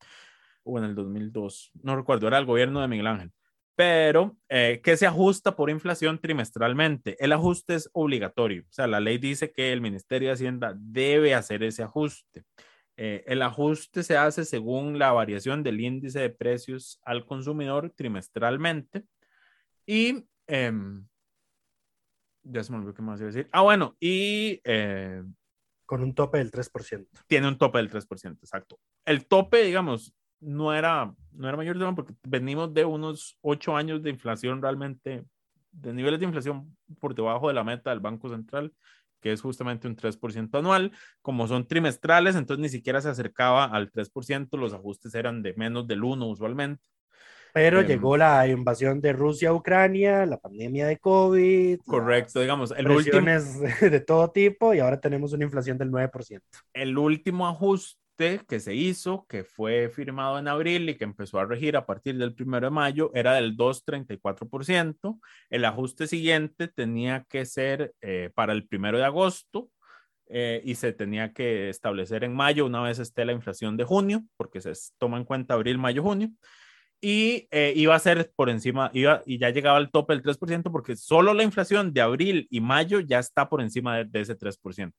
[0.63, 3.33] o en el 2002, no recuerdo, era el gobierno de Miguel Ángel,
[3.77, 7.17] pero eh, que se ajusta por inflación trimestralmente.
[7.23, 11.35] El ajuste es obligatorio, o sea, la ley dice que el Ministerio de Hacienda debe
[11.35, 12.45] hacer ese ajuste.
[12.97, 19.05] Eh, el ajuste se hace según la variación del índice de precios al consumidor trimestralmente
[19.85, 21.05] y em,
[22.45, 23.49] ya se me olvidó qué más iba a decir.
[23.51, 25.25] Ah, bueno, y eh,
[25.87, 27.09] Con un tope del 3%.
[27.27, 28.79] tiene un tope del 3%, exacto.
[29.05, 34.03] El tope, digamos, no era, no era mayor tema porque venimos de unos ocho años
[34.03, 35.25] de inflación realmente,
[35.73, 38.73] de niveles de inflación por debajo de la meta del Banco Central,
[39.21, 40.93] que es justamente un 3% anual.
[41.23, 45.87] Como son trimestrales, entonces ni siquiera se acercaba al 3%, los ajustes eran de menos
[45.87, 46.85] del 1 usualmente.
[47.55, 47.87] Pero Em.
[47.87, 52.97] llegó la invasión de Rusia a Ucrania, la pandemia de COVID, Correcto, digamos, el las
[52.97, 56.43] último, presiones de todo tipo y ahora tenemos una inflación del 9%.
[56.73, 61.47] el último ajuste que se hizo, que fue firmado en abril y que empezó a
[61.47, 65.21] regir a partir del 1 de mayo, era del 2,34%.
[65.51, 69.71] El ajuste siguiente tenía que ser eh, para el 1 de agosto
[70.29, 74.25] eh, y se tenía que establecer en mayo, una vez esté la inflación de junio,
[74.37, 76.31] porque se toma en cuenta abril, mayo, junio.
[77.01, 80.71] Y eh, iba a ser por encima, iba, y ya llegaba al tope del 3%,
[80.73, 84.39] porque solo la inflación de abril y mayo ya está por encima de, de ese
[84.39, 84.93] 3%.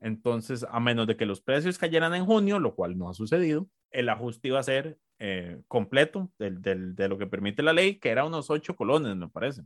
[0.00, 3.68] Entonces, a menos de que los precios cayeran en junio, lo cual no ha sucedido,
[3.90, 7.98] el ajuste iba a ser eh, completo del, del- de lo que permite la ley,
[7.98, 9.62] que era unos 8 colones, me parece.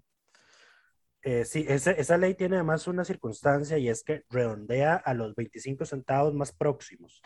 [1.22, 5.34] Eh, sí, esa, esa ley tiene además una circunstancia y es que redondea a los
[5.34, 7.22] 25 centavos más próximos.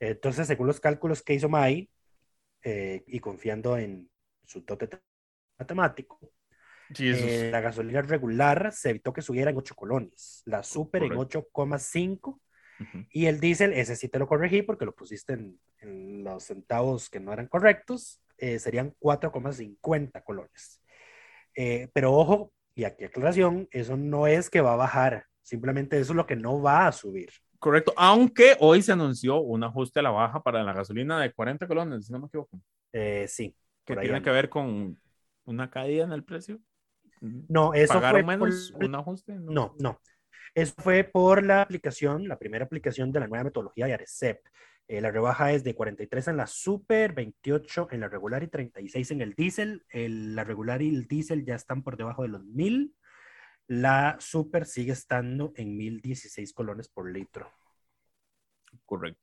[0.00, 1.90] Entonces, según los cálculos que hizo May,
[2.64, 4.10] eh, y confiando en
[4.44, 4.88] su dote
[5.58, 6.20] matemático,
[6.98, 11.38] eh, la gasolina regular se evitó que subiera en 8 colones, la super en Correcto.
[11.40, 12.40] 8,5
[12.80, 13.04] ujú.
[13.10, 17.08] y el diésel, ese sí te lo corregí porque lo pusiste en, en los centavos
[17.10, 20.80] que no eran correctos, eh, serían 4,50 colones.
[21.54, 26.12] Eh, pero ojo, y aquí aclaración, eso no es que va a bajar, simplemente eso
[26.12, 27.30] es lo que no va a subir.
[27.58, 31.66] Correcto, aunque hoy se anunció un ajuste a la baja para la gasolina de 40
[31.66, 32.58] colones, si no me equivoco,
[32.92, 33.54] Eh, sí.
[33.84, 34.22] que tiene anda.
[34.22, 34.98] que ver con
[35.44, 36.58] una caída en el precio.
[37.20, 39.34] No, eso ¿Pagaron fue menos por- un ajuste?
[39.34, 40.00] No, no.
[40.54, 44.40] Eso fue por la aplicación, la primera aplicación de la nueva metodología de Arecep.
[44.88, 49.10] Eh, la rebaja es de 43 en la super, 28 en la regular y 36
[49.12, 49.84] en el diésel.
[49.90, 52.94] El- la regular y el diésel ya están por debajo de los 1000.
[53.68, 57.48] La super sigue estando en 1016 colones por litro.
[58.84, 59.20] Correcto.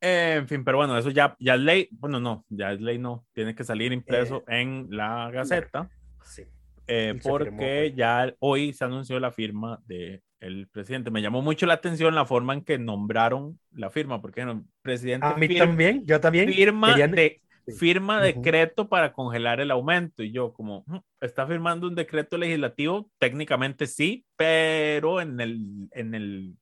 [0.00, 1.88] Eh, en fin, pero bueno, eso ya, ya es ley.
[1.92, 3.24] Bueno, no, ya es ley, no.
[3.32, 5.88] Tiene que salir impreso en la Gaceta.
[6.24, 6.42] Sí.
[6.86, 7.94] eh, porque firmó, pues.
[7.96, 11.10] ya hoy se anunció la firma del el presidente.
[11.10, 15.26] Me llamó mucho la atención la forma en que nombraron la firma, porque el presidente
[15.26, 16.52] A mí fir- también, yo también.
[16.52, 17.72] firma, querían- de, sí.
[17.72, 18.24] firma Ujú.
[18.26, 20.22] decreto para congelar el aumento.
[20.22, 26.14] Y yo, como, "Mm, está firmando un decreto legislativo, técnicamente sí, pero en, el, en,
[26.14, 26.56] el,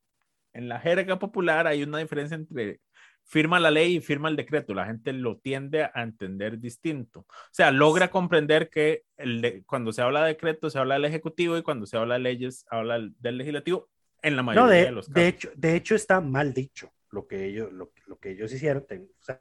[0.53, 2.79] en la jerga popular hay una diferencia entre
[3.25, 4.75] firma la ley y firma el decreto.
[4.75, 7.21] La gente lo tiende a entender distinto.
[7.21, 11.57] O sea, logra comprender que el cuando se habla de decreto se habla del ejecutivo
[11.57, 13.89] y cuando se habla de leyes habla del- legislativo
[14.23, 15.15] en la mayoría No, de, de, los casos.
[15.15, 18.85] de hecho, de hecho está mal dicho lo que ellos, lo, lo que ellos hicieron.
[18.91, 19.41] o sea,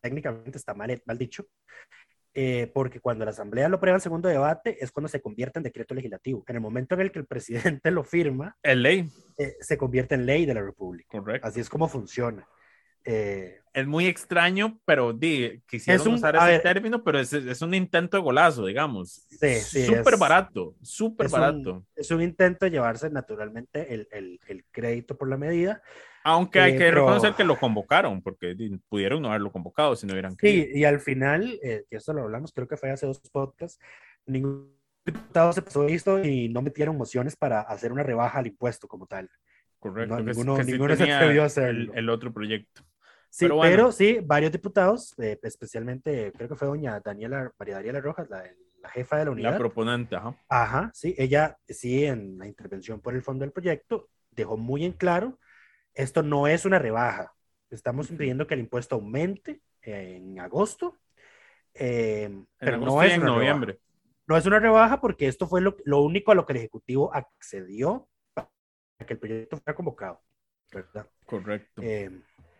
[0.00, 1.46] técnicamente está mal, mal dicho.
[2.34, 5.64] eh, porque cuando la Asamblea lo aprueba en segundo debate es cuando se convierte en
[5.64, 6.44] decreto legislativo.
[6.46, 10.14] En el momento en el que el presidente lo firma, Es ley, eh, se convierte
[10.14, 11.08] en ley de la República.
[11.18, 11.48] correcto.
[11.48, 12.46] Así es como funciona.
[13.04, 16.62] Eh, es muy extraño, pero di, quisieron Es un- usar ese ver.
[16.62, 19.12] término, pero es, es un intento de golazo, digamos.
[19.30, 21.86] Sí, sí, Súper es- barato, súper es un- barato.
[21.94, 25.80] es un intento de llevarse naturalmente el, el- el crédito por la medida.
[26.24, 29.94] Aunque hay eh, que pero- reconocer que lo convocaron, porque di, pudieron no haberlo convocado
[29.96, 30.64] si no hubieran querido.
[30.64, 33.78] Sí, y al final, eh, que esto lo hablamos, creo que fue hace dos podcasts,
[34.26, 38.88] ningún diputado se pasó esto y no metieron mociones para hacer una rebaja al impuesto
[38.88, 39.30] como tal.
[39.78, 40.16] Correcto.
[40.16, 41.92] no, que, ninguno- que sí ninguno se atrevió a el, hacerlo.
[41.94, 42.82] el otro proyecto.
[43.30, 43.92] Sí, Pero pero, bueno.
[43.92, 48.42] sí, varios diputados, eh, especialmente creo que fue doña Daniela, María Daniela Rojas, la,
[48.80, 49.52] la jefa de la unidad.
[49.52, 50.34] La proponente, ajá.
[50.48, 54.92] Ajá, sí, ella sí en la intervención por el fondo del proyecto dejó muy en
[54.92, 55.38] claro,
[55.94, 57.32] esto no es una rebaja,
[57.70, 60.96] estamos impidiendo que el impuesto aumente en agosto,
[61.74, 63.72] eh, En pero agosto no y es en una noviembre.
[63.72, 63.84] rebaja.
[64.26, 67.14] No es una rebaja porque esto fue lo, lo único a lo que el Ejecutivo
[67.14, 68.08] accedió
[69.06, 70.20] que el proyecto fuera convocado,
[70.72, 71.08] ¿verdad?
[71.24, 71.82] Correcto.
[71.82, 72.10] Eh,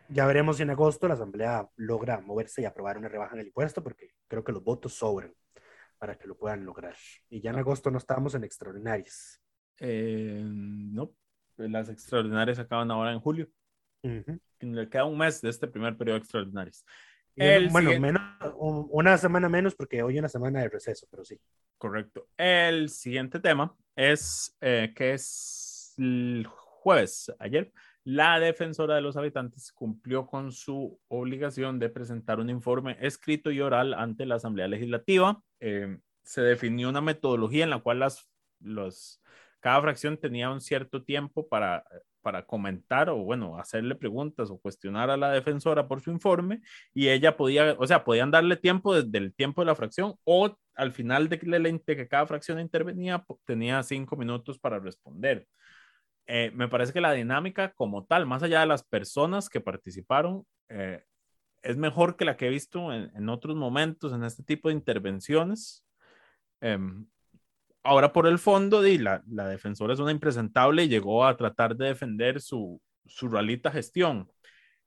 [0.09, 3.47] ya veremos si en agosto la Asamblea logra moverse y aprobar una rebaja en el
[3.47, 5.33] impuesto, porque creo que los votos sobran
[5.97, 6.95] para que lo puedan lograr.
[7.29, 9.41] Y ya en agosto no estamos en extraordinarias.
[9.79, 11.11] Eh, no,
[11.57, 13.49] las extraordinarias acaban ahora en julio.
[14.03, 14.39] Ujú.
[14.61, 16.85] Le queda un mes de este primer periodo de extraordinarias.
[17.35, 21.23] El bueno, siguiente- menos, un- una semana menos porque hoy una semana de receso, pero
[21.23, 21.39] sí.
[21.77, 22.27] Correcto.
[22.35, 25.23] El siguiente tema es eh, que es
[25.99, 27.71] el jueves, ayer,
[28.03, 33.61] la defensora de los habitantes cumplió con su obligación de presentar un informe escrito y
[33.61, 35.41] oral ante la Asamblea Legislativa.
[35.59, 39.21] Eh, se definió una metodología en la cual las, los,
[39.59, 41.83] cada fracción tenía un cierto tiempo para,
[42.21, 46.61] para comentar o, bueno, hacerle preguntas o cuestionar a la defensora por su informe
[46.93, 50.55] y ella podía, o sea, podían darle tiempo desde el tiempo de la fracción o
[50.75, 55.47] al final de que, de que cada fracción intervenía, tenía cinco minutos para responder.
[56.31, 60.45] Eh, me parece que la dinámica como tal, más allá de las personas que participaron,
[60.69, 61.01] eh,
[61.63, 64.75] es mejor que la que he visto en, en otros momentos en este tipo de
[64.75, 65.83] intervenciones.
[66.61, 67.07] Em,
[67.81, 71.75] ahora por el fondo, di, la, la defensora es una impresentable y llegó a tratar
[71.75, 74.29] de defender su, su ralita gestión.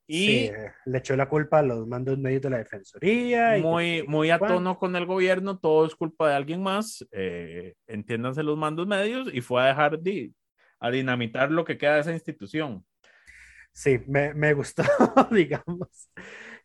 [0.07, 0.51] Y Sí,
[0.87, 3.59] le echó la culpa a los mandos medios de la Defensoría.
[3.59, 7.75] y muy, muy a tono con el gobierno, todo es culpa de alguien más, eh,
[7.89, 10.33] entiéndanse los mandos medios, y fue a dejar de,
[10.83, 12.85] a dinamitar lo que queda de esa institución.
[13.73, 14.83] Sí, me, me gustó,
[15.31, 16.11] digamos,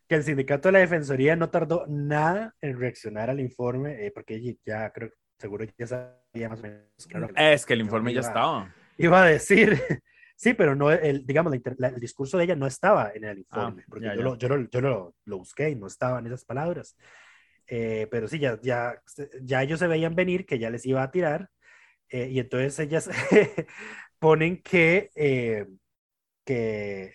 [0.06, 4.42] que el sindicato de la Defensoría no tardó nada en reaccionar al informe, eh, porque
[4.42, 6.84] ya- ya creo, seguro ya sabía más o menos.
[7.08, 8.74] claro, Es que el informe ya iba- estaba.
[8.98, 9.70] Iba a decir,
[10.36, 13.38] sí, pero no, el, digamos, la la- el discurso de ella no estaba en el
[13.38, 14.24] informe, porque Ah, ya, yo, ya.
[14.24, 16.96] Lo, yo, lo, yo lo, lo busqué y no estaban esas palabras.
[17.66, 19.00] Eh, pero sí, ya, ya,
[19.42, 21.50] ya ellos se veían venir que ya les iba a tirar,
[22.10, 23.10] eh, y entonces ellas
[24.18, 25.66] ponen que, eh,
[26.44, 27.14] que,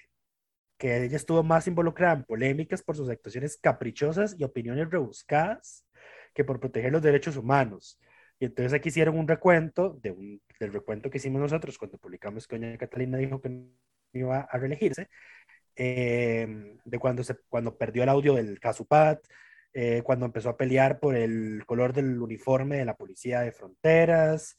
[0.78, 5.86] que ella estuvo más involucrada en polémicas por sus actuaciones caprichosas y opiniones rebuscadas
[6.34, 8.00] que por proteger los derechos humanos.
[8.40, 12.48] Y entonces aquí hicieron un recuento de un, del recuento que hicimos nosotros cuando publicamos
[12.48, 13.70] que doña Catalina dijo que no
[14.14, 15.10] iba a reelegirse,
[15.76, 19.26] eh, de cuando, se, cuando perdió el audio del Casupat,
[19.74, 24.58] eh, cuando empezó a pelear por el color del uniforme de la policía de fronteras,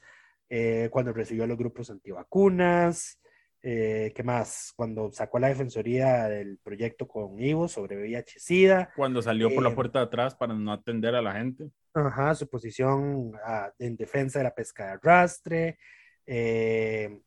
[0.48, 3.20] eh, cuando recibió a los grupos antivacunas,
[3.62, 4.72] eh, ¿qué más?
[4.76, 9.70] Cuando sacó a la defensoría del proyecto con Ivo sobre VIH-Sida, Cuando salió por la
[9.70, 11.70] Eh, puerta de atrás para no atender a la gente.
[11.94, 15.78] Ajá, su posición ah, en defensa de la pesca de arrastre,
[16.26, 17.20] eh,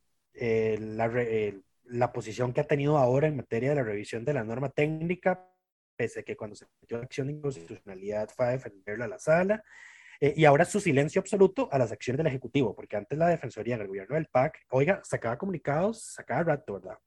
[0.80, 1.12] la,
[1.86, 5.44] la posición que ha tenido ahora en materia de la revisión de la norma técnica,
[5.96, 9.20] pese a que cuando se metió la acción de inconstitucionalidad fue a defenderla a la
[9.20, 9.64] sala,
[10.20, 13.78] eh, y ahora su silencio absoluto a las acciones del Ejecutivo, porque antes la Defensoría
[13.78, 16.98] del gobierno del PAC, oiga, sacaba comunicados, sacaba rato, ¿verdad?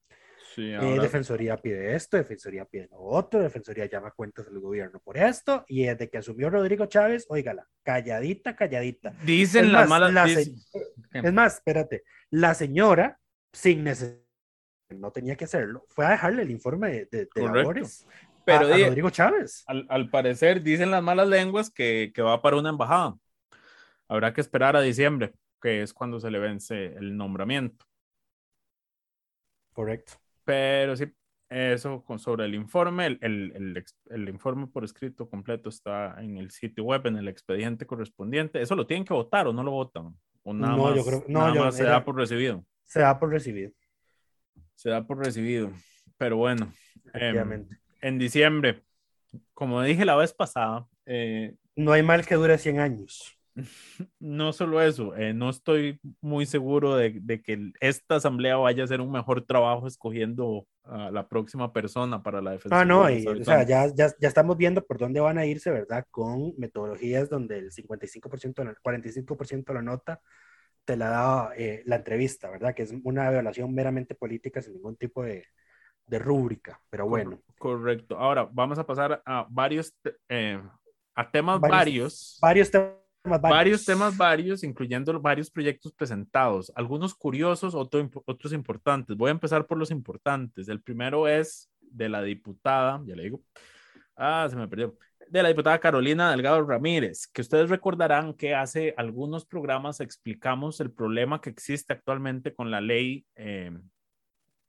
[0.55, 4.99] Sí, Eh, ahora- Defensoría pide esto, Defensoría pide lo otro, Defensoría llama cuentas al gobierno
[4.99, 9.13] por esto, y desde que asumió Rodrigo Chávez, óigala, calladita, calladita.
[9.25, 10.13] dicen es las más, malas.
[10.13, 10.55] la dicen-
[11.13, 13.17] Es más, espérate, la señora,
[13.53, 14.19] sin necesidad,
[14.89, 17.57] no tenía que hacerlo, fue a dejarle el informe de, de- de Correcto.
[17.59, 18.05] labores
[18.45, 19.63] pero a, a di- Rodrigo Chávez.
[19.67, 23.15] al, al parecer dicen las malas lenguas que, que va para una embajada.
[24.07, 27.85] Habrá que esperar a diciembre, que es cuando se le vence el nombramiento.
[29.73, 30.13] Correcto.
[30.43, 31.05] Pero sí,
[31.49, 36.37] eso con, sobre el informe, el, el, el el informe por escrito completo está en
[36.37, 38.61] el sitio web, en el expediente correspondiente.
[38.61, 40.13] ¿Eso lo tienen que votar o no lo votan?
[40.43, 42.65] O nada No, más, yo creo- no, nada yo- más se era- da por recibido.
[42.83, 43.71] Se da por recibido,
[44.75, 45.71] Se da por recibido.
[46.17, 46.73] Pero bueno,
[47.05, 47.77] efectivamente.
[48.01, 48.83] En diciembre,
[49.53, 53.37] como dije la vez pasada, eh, No hay mal que dure 100 años.
[54.19, 58.85] no solo eso, eh, no estoy muy seguro de, de que esta asamblea vaya a
[58.85, 62.79] hacer un mejor trabajo escogiendo a la próxima persona para la defensa.
[62.79, 65.69] Ah, no, y, o sea, ya, ya, ya estamos viendo por dónde van a irse,
[65.69, 66.05] ¿verdad?
[66.09, 70.21] Con metodologías donde el 55%, el 45% de la nota
[70.85, 72.73] te la da eh, la entrevista, ¿verdad?
[72.73, 75.45] Que es una evaluación meramente política sin ningún tipo de,
[76.11, 77.39] de rúbrica, pero bueno.
[77.57, 78.17] Correcto.
[78.17, 79.95] Ahora vamos a pasar a varios,
[80.27, 80.61] eh,
[81.15, 83.41] a temas Varios- varios, Varios temas varios.
[83.41, 89.15] varios temas varios, incluyendo varios proyectos presentados, algunos curiosos, otro otros importantes.
[89.15, 90.67] Voy a empezar por los importantes.
[90.67, 93.41] El primero es de la diputada, ya le digo,
[94.17, 94.97] ah, se me perdió,
[95.29, 100.91] de la diputada Carolina Delgado Ramírez, que ustedes recordarán que hace algunos programas explicamos el
[100.91, 103.71] problema que existe actualmente con la ley eh,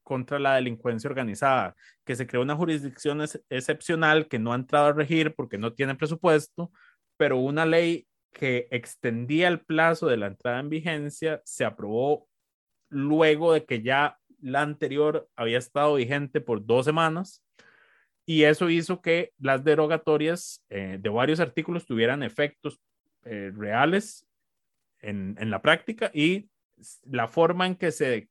[0.03, 1.75] contra la delincuencia organizada,
[2.05, 5.73] que se creó una jurisdicción ex- excepcional que no ha entrado a regir porque no
[5.73, 6.73] tiene presupuesto,
[7.17, 12.27] pero una ley que extendía el plazo de la entrada en vigencia se aprobó
[12.89, 17.43] luego de que ya la anterior había estado vigente por dos semanas
[18.27, 22.81] y eso hizo que las derogatorias eh, de varios artículos tuvieran efectos
[23.25, 24.27] eh, reales
[25.01, 26.49] en, la práctica y
[27.05, 28.29] la forma en que se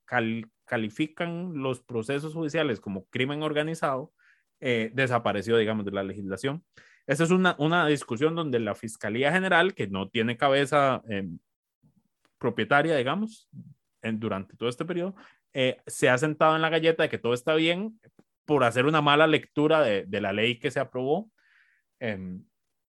[0.71, 4.13] califican los procesos judiciales como crimen organizado
[4.61, 6.63] eh, desapareció, digamos, de la legislación.
[7.05, 11.27] Esa es una, una discusión donde la Fiscalía General, que no tiene cabeza eh,
[12.37, 13.49] propietaria, digamos,
[14.01, 15.13] en, durante todo este periodo,
[15.51, 17.99] eh, se ha sentado en la galleta de que todo está bien
[18.45, 21.29] por hacer una mala lectura de, de la ley que se aprobó
[21.99, 22.39] eh,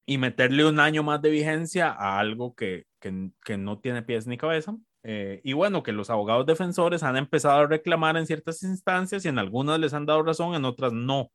[0.08, 4.26] y meterle un año más de vigencia a algo que, que, que no tiene pies
[4.26, 4.76] ni cabeza.
[5.10, 9.30] Eh, y bueno, que los abogados defensores han empezado a reclamar en ciertas instancias y
[9.30, 11.32] en algunas les han dado razón, en otras no,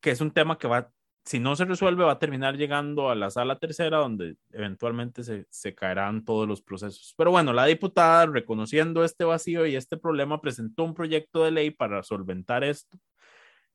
[0.00, 0.90] que es un tema que va,
[1.24, 5.46] si no se resuelve, va a terminar llegando a la sala tercera, donde eventualmente se,
[5.48, 7.14] se caerán todos los procesos.
[7.16, 11.70] Pero bueno, la diputada, reconociendo este vacío y este problema, presentó un proyecto de ley
[11.70, 12.98] para solventar esto.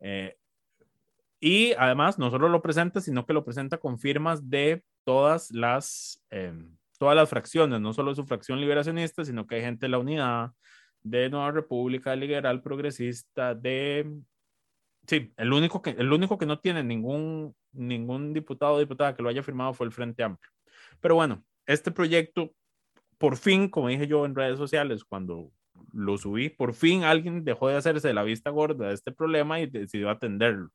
[0.01, 0.35] Eh,
[1.39, 6.21] y además, no solo lo presenta, sino que lo presenta con firmas de todas las...
[6.29, 6.53] Eh,
[7.03, 10.51] todas las fracciones, no solo su fracción liberacionista, sino que hay gente de la unidad,
[11.01, 14.09] de Nueva República, Liberal Progresista, de...
[15.05, 19.21] Sí, el único que, el único que no tiene ningún, ningún diputado o diputada que
[19.21, 20.49] lo haya firmado fue el Frente Amplio.
[21.01, 22.53] Pero bueno, este proyecto,
[23.17, 25.51] por fin, como dije yo en redes sociales, cuando
[25.91, 29.59] lo subí, por fin alguien dejó de hacerse de la vista gorda de este problema
[29.59, 30.69] y decidió atenderlo.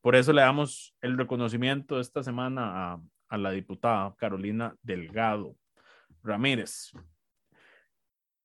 [0.00, 5.56] Por eso le damos el reconocimiento esta semana a, a la diputada Carolina Delgado
[6.24, 6.92] Ramírez.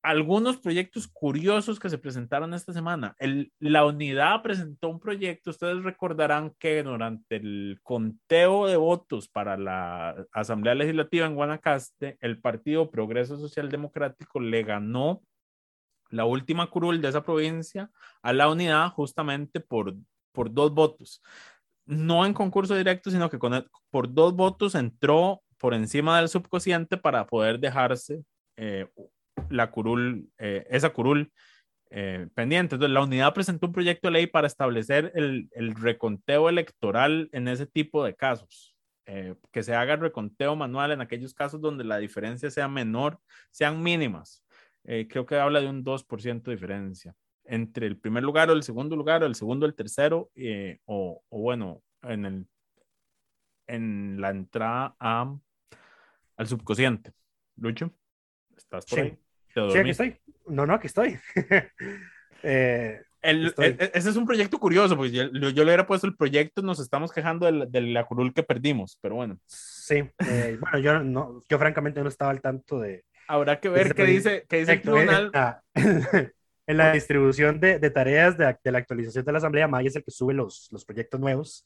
[0.02, 3.16] Algunos proyectos curiosos que se presentaron esta semana.
[3.20, 9.58] El, la unidad presentó un proyecto, ustedes recordarán que durante el conteo de votos para
[9.58, 15.22] la Asamblea Legislativa en Guanacaste, el Partido Progreso Social Democrático le ganó
[16.10, 19.96] la última curul de esa provincia a la unidad justamente por,
[20.32, 21.22] por dos votos
[21.90, 26.98] no en concurso directo, sino que con, por dos votos entró por encima del subcociente
[26.98, 28.24] para poder dejarse
[28.58, 28.88] eh,
[29.50, 31.32] la curul, eh, esa curul
[31.92, 32.76] eh, pendiente.
[32.76, 37.48] Entonces, la unidad presentó un proyecto de ley para establecer el, el reconteo electoral en
[37.48, 38.76] ese tipo de casos.
[39.12, 43.20] Eh, que se haga el reconteo manual en aquellos casos donde la diferencia sea menor,
[43.50, 44.46] sean mínimas.
[44.84, 48.62] Eh, creo que habla de un 2% de diferencia entre el primer lugar o el
[48.62, 52.48] segundo lugar o el segundo el tercero eh, o, o, bueno en el
[53.66, 55.36] en la entrada a,
[56.40, 57.12] al subconsciente.
[57.58, 57.92] Lucho
[58.56, 59.06] estás por sí.
[59.06, 59.20] ahí
[59.54, 60.18] ¿Te sí, aquí estoy.
[60.48, 61.20] No no aquí estoy.
[62.42, 63.66] Eh, el, estoy.
[63.66, 66.80] El, ese es un proyecto curioso porque yo, yo, le hubiera puesto el proyecto nos
[66.80, 69.38] estamos quejando de la, de la curul que perdimos pero bueno.
[69.46, 73.94] Sí eh, bueno yo no yo francamente no estaba al tanto de habrá que ver
[73.94, 75.32] qué dice qué dice el tribunal.
[76.70, 79.98] en la distribución de, de tareas de, de, la actualización de la Asamblea, May es
[79.98, 81.66] el que sube los, los proyectos nuevos.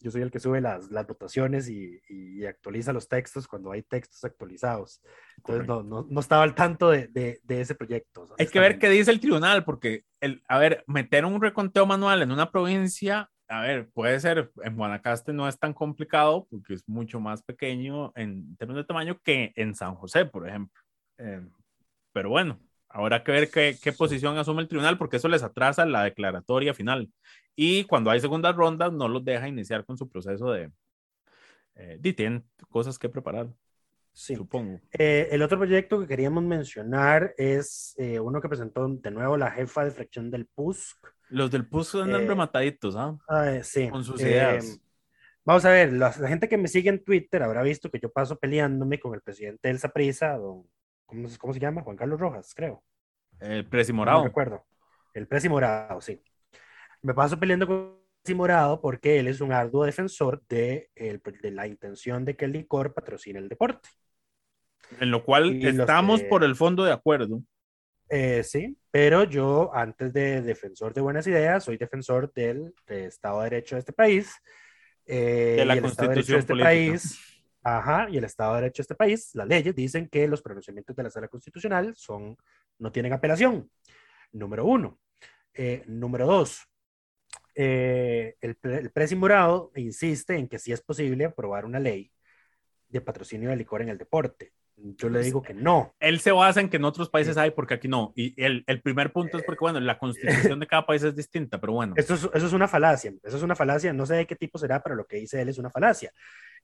[0.00, 3.82] Yo soy el que sube las, las votaciones y, y, actualiza los textos cuando hay
[3.82, 5.00] textos actualizados.
[5.38, 8.34] Entonces, no, no, no, estaba al tanto de, de, de ese proyecto.
[8.38, 12.22] Hay que ver qué dice el tribunal, porque, el, a ver, meter un reconteo manual
[12.22, 16.88] en una provincia a ver, puede ser, en Guanacaste no es tan complicado porque es
[16.88, 20.80] mucho más pequeño en términos de tamaño que en San José, por ejemplo.
[21.18, 21.46] Eh,
[22.14, 22.58] pero bueno,
[22.92, 26.74] habrá que ver qué, qué, posición asume el tribunal porque eso les atrasa la declaratoria
[26.74, 27.10] final.
[27.56, 30.70] Y cuando hay segundas rondas, no los deja iniciar con su proceso de...
[31.74, 33.48] Eh, tienen cosas que preparar.
[34.12, 34.36] Sí.
[34.36, 34.78] Supongo.
[34.92, 39.50] Eh, el otro proyecto que queríamos mencionar es eh, uno que presentó de nuevo la
[39.50, 40.98] jefa de fracción del PUSC.
[41.30, 43.16] Los del PUSC andan Eh, remataditos, ¿ah?
[43.62, 43.88] Sí.
[43.88, 44.80] Con sus Eh, ideas.
[45.44, 48.12] Vamos a ver, la, la gente que me sigue en Twitter habrá visto que yo
[48.12, 50.64] paso peleándome con el presidente del Saprissa, don,
[51.06, 51.82] ¿cómo, se- cómo se llama?
[51.82, 52.82] Juan Carlos Rojas, creo.
[53.40, 54.24] El Presi No Morado.
[54.24, 54.64] recuerdo.
[55.14, 56.22] El Presi Morado, sí.
[57.02, 61.50] Me paso peleando con Presi Morado porque él es un arduo defensor de, el- de
[61.50, 63.88] la intención de que el licor patrocine el deporte.
[65.00, 67.42] En lo cual Y estamos que- por el fondo de acuerdo.
[68.08, 73.38] Eh, sí, pero yo, antes de defensor de buenas ideas, soy defensor del, de Estado
[73.40, 74.34] de Derecho de este país.
[75.06, 76.68] eh, De la y el Estado de Derecho Constitución de este política.
[76.68, 77.31] país,
[77.62, 80.94] ajá, y el Estado de Derecho de este país, las leyes dicen que los pronunciamientos
[80.96, 82.36] de la Sala Constitucional son,
[82.78, 83.70] no tienen apelación.
[84.32, 84.98] Número uno.
[85.54, 86.62] Eh, número dos.
[87.54, 92.10] eh, el, el Morado insiste en que sí es posible aprobar una ley
[92.88, 94.52] de patrocinio de licor en el deporte.
[94.84, 95.94] Yo le Pues, digo que no.
[96.00, 98.12] Él se basa en que en otros países hay, porque aquí no.
[98.16, 101.60] Y el, el primer punto es porque, bueno, la constitución de cada país es distinta,
[101.60, 101.94] pero bueno.
[101.96, 104.58] Eso es, eso es una falacia, eso es una falacia, no sé de qué tipo
[104.58, 106.10] será, pero lo que dice él es una falacia.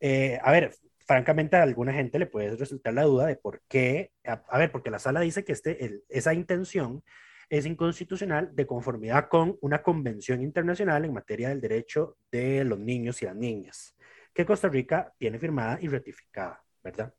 [0.01, 0.75] Eh, a ver,
[1.07, 4.71] francamente a alguna gente le puede resultar la duda de por qué, a, a ver,
[4.71, 7.03] porque la sala dice que este, el- esa intención
[7.51, 13.23] es inconstitucional de conformidad con una convención internacional en materia del derecho de los niños
[13.23, 13.95] y las niñas,
[14.35, 17.15] que Costa Rica tiene firmada y ratificada, ¿verdad?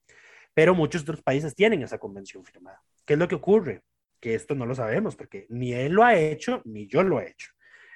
[0.59, 2.83] Pero muchos otros países tienen esa convención firmada.
[3.05, 3.81] ¿Qué es lo que ocurre?
[4.19, 7.29] Que esto no lo sabemos, porque ni él lo ha hecho, ni yo lo he
[7.29, 7.51] hecho.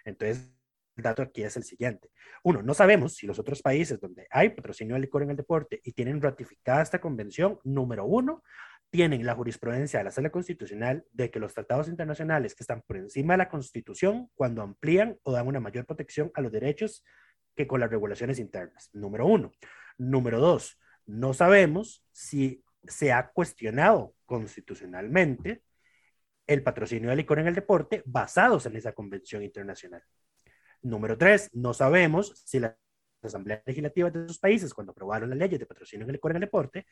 [0.06, 0.50] Entonces,
[0.96, 2.10] el dato aquí es el siguiente.
[2.42, 5.82] Uno, no sabemos si los otros países donde hay patrocinio de licor en el deporte
[5.84, 8.44] y tienen ratificada esta convención, número uno,
[8.90, 12.96] tienen la jurisprudencia de la Sala Constitucional de que los tratados internacionales que están por
[12.96, 17.04] encima de la Constitución, cuando amplían o dan una mayor protección a los derechos
[17.58, 18.90] que con las regulaciones internas.
[18.94, 19.52] Número uno.
[19.98, 25.62] Número dos, no sabemos si se ha cuestionado constitucionalmente
[26.48, 30.04] el patrocinio de licor en el deporte basados en esa convención internacional.
[30.82, 32.76] Número tres, no sabemos si las
[33.22, 36.42] asambleas legislativas de esos países, cuando aprobaron las leyes de patrocinio de licor en el
[36.42, 36.86] deporte,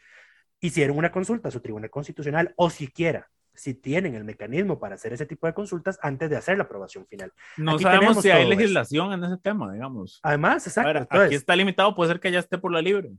[0.62, 5.12] hicieron una consulta a su tribunal constitucional o siquiera si tienen el mecanismo para hacer
[5.12, 7.34] ese tipo de consultas antes de hacer la aprobación final.
[7.58, 8.50] No Aquí sabemos si hay eso.
[8.50, 10.22] legislación en ese tema, digamos.
[10.24, 10.88] Además, A exacto.
[10.88, 13.12] ver, entonces- aquí está limitado, puede ser que ya esté por la libre.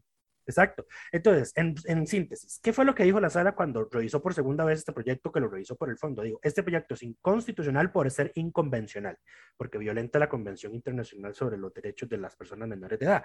[0.47, 0.87] Exacto.
[1.13, 4.81] Entonces, en, síntesis, ¿qué fue lo que dijo la sala cuando revisó por segunda vez
[4.81, 6.23] este proyecto que lo revisó por el fondo?
[6.23, 9.19] Digo, este proyecto es inconstitucional por ser inconvencional,
[9.57, 13.25] porque violenta la Convención Internacional sobre los Derechos de las Personas Menores de Edad.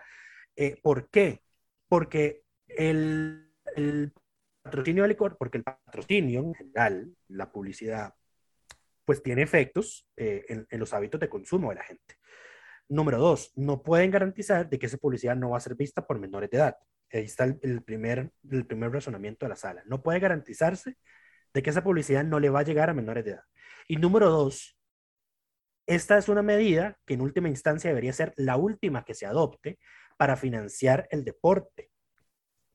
[0.55, 1.41] Eh, ¿Por qué?
[1.88, 3.51] Porque el,
[4.61, 8.13] patrocinio de licor, porque el patrocinio en general, la publicidad,
[9.05, 12.18] pues tiene efectos eh, en, en los hábitos de consumo de la gente.
[12.89, 16.20] Número dos, no pueden garantizar de que esa publicidad no va a ser vista por
[16.20, 16.78] menores de edad.
[17.12, 19.84] Ahí está el, el primer, el primer razonamiento de la sala.
[19.86, 20.97] No puede garantizarse
[21.53, 23.43] de que esa publicidad no le va a llegar a menores de edad.
[23.88, 24.78] Y número dos,
[25.88, 29.80] esta es una medida que en última instancia debería ser la última que se adopte
[30.18, 31.91] para financiar el deporte.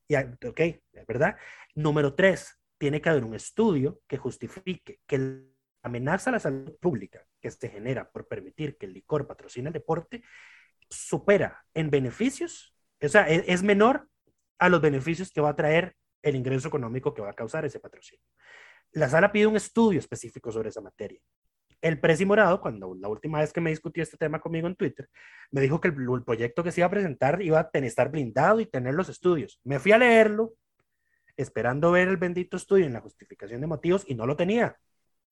[0.09, 0.61] Ya, ok,
[1.07, 1.37] ¿verdad?
[1.75, 5.43] Número tres, tiene que haber un estudio que justifique que la
[5.83, 9.73] amenaza a la salud pública que se genera por permitir que el licor patrocine el
[9.73, 10.23] deporte
[10.89, 14.09] supera en beneficios, o sea, es, es menor
[14.59, 17.79] a los beneficios que va a traer el ingreso económico que va a causar ese
[17.79, 18.23] patrocinio.
[18.91, 21.19] La sala pide un estudio específico sobre esa materia.
[21.81, 25.09] El Presi Morado, cuando la última vez que me discutió este tema conmigo en Twitter,
[25.51, 28.09] me dijo que el, el proyecto que se iba a presentar iba a tener, estar
[28.09, 29.59] blindado y tener los estudios.
[29.65, 30.53] Me fui a leerlo,
[31.35, 34.77] esperando ver el bendito estudio en la justificación de motivos y no lo tenía.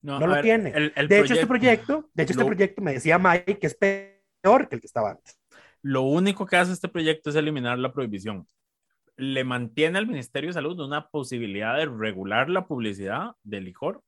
[0.02, 0.72] No, a lo ver, tiene.
[0.76, 3.76] el- el de hecho, este proyecto, de hecho, este proyecto me decía Mike que es
[3.76, 5.40] peor que el que estaba antes.
[5.84, 8.46] Lo único que hace este proyecto es eliminar la prohibición.
[9.22, 14.04] Le mantiene al Ministerio de Salud una posibilidad de regular la publicidad de licor,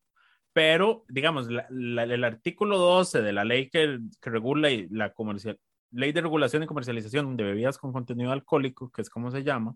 [0.54, 5.60] pero, digamos, el artículo 12 de la ley que, regula la comercial,
[5.92, 9.76] ley de regulación y comercialización de bebidas con contenido alcohólico, que es como se llama,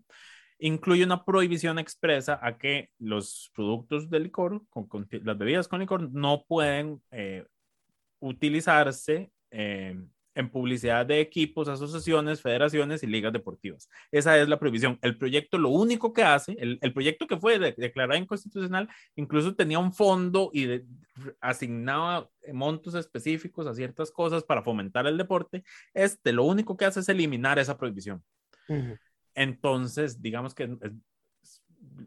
[0.58, 5.78] incluye una prohibición expresa a que los productos de licor, con, con, las bebidas con
[5.78, 7.46] licor, no pueden eh,
[8.18, 9.96] utilizarse eh,
[10.38, 13.90] en publicidad de equipos, asociaciones, federaciones y ligas deportivas.
[14.12, 14.96] Esa es la prohibición.
[15.02, 19.56] El proyecto lo único que hace, el, el proyecto que fue de, declarado inconstitucional, incluso
[19.56, 20.86] tenía un fondo y de,
[21.40, 25.64] asignaba montos específicos a ciertas cosas para fomentar el deporte.
[25.92, 28.22] Este lo único que hace es eliminar esa prohibición.
[28.68, 28.98] Uh -huh.
[29.34, 30.78] Entonces, digamos que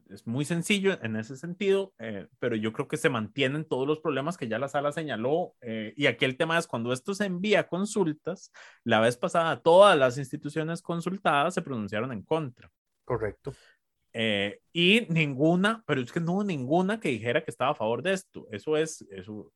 [0.09, 3.99] es, muy sencillo en ese sentido, eh, pero yo creo que se mantienen todos los
[3.99, 5.55] problemas que ya la sala señaló.
[5.61, 8.51] Eh, y aquí el tema es cuando esto se envía a consultas,
[8.83, 12.71] la vez pasada todas las instituciones consultadas se pronunciaron en contra.
[13.05, 13.53] Correcto.
[14.13, 18.03] Eh, y ninguna, pero es que no hubo ninguna que dijera que estaba a favor
[18.03, 18.47] de esto.
[18.51, 19.51] Eso es, eso,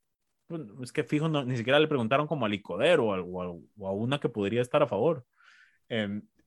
[0.82, 3.50] es que fijo, no, ni siquiera le preguntaron como al licodero o a, o a,
[3.78, 5.26] o a una que podría estar a favor.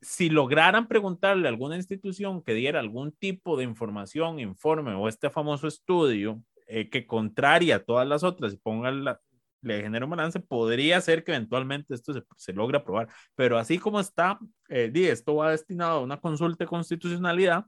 [0.01, 5.31] Si lograran preguntarle a alguna institución que diera algún tipo de información, informe o este
[5.31, 9.21] famoso estudio eh, que contraria a todas las otras y ponga la,
[9.63, 13.09] le genera un balance, podría ser que eventualmente esto se, se logre aprobar.
[13.35, 14.39] Pero así como está,
[14.69, 17.67] eh, esto va destinado a una consulta de constitucionalidad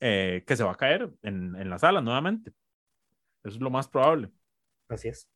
[0.00, 2.52] eh, que se va a caer en, en la sala nuevamente.
[3.44, 4.30] Eso es lo más probable.
[4.88, 5.28] Así es.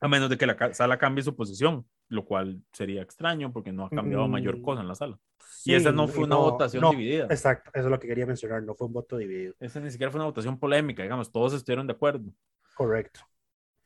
[0.00, 3.86] A menos de que la sala cambie su posición, lo cual sería extraño porque no
[3.86, 4.30] ha cambiado mm.
[4.30, 5.18] mayor cosa en la sala.
[5.38, 7.24] Sí, y esa no fue una no, votación no, dividida.
[7.24, 9.54] Exacto, eso es lo que quería mencionar, no fue un voto dividido.
[9.60, 12.30] Esa ni siquiera fue una votación polémica, digamos, todos estuvieron de acuerdo.
[12.74, 13.20] Correcto.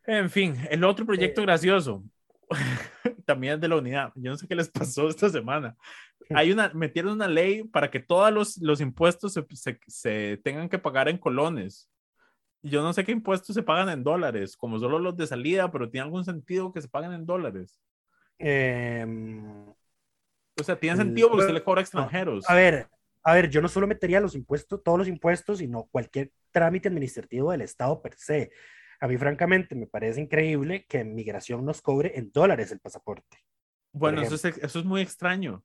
[0.07, 1.45] En fin, el otro proyecto eh.
[1.45, 2.03] gracioso,
[3.25, 5.77] también es de la unidad, yo no sé qué les pasó esta semana.
[6.31, 10.69] Hay una, metieron una ley para que todos los, los impuestos se, se, se tengan
[10.69, 11.89] que pagar en colones
[12.67, 15.89] yo no sé qué impuestos se pagan en dólares, como solo los de salida, pero
[15.89, 17.81] tiene algún sentido que se paguen en dólares.
[18.39, 19.05] Eh,
[20.59, 22.49] o sea, tiene sentido porque usted le cobra a extranjeros.
[22.49, 22.89] A ver,
[23.23, 27.51] a ver, yo no solo metería los impuestos, todos los impuestos, sino cualquier trámite administrativo
[27.51, 28.51] del Estado per se.
[29.01, 33.39] A mí, francamente, me parece increíble que en migración nos cobre en dólares el pasaporte.
[33.93, 35.63] Bueno, eso es, eso es muy extraño.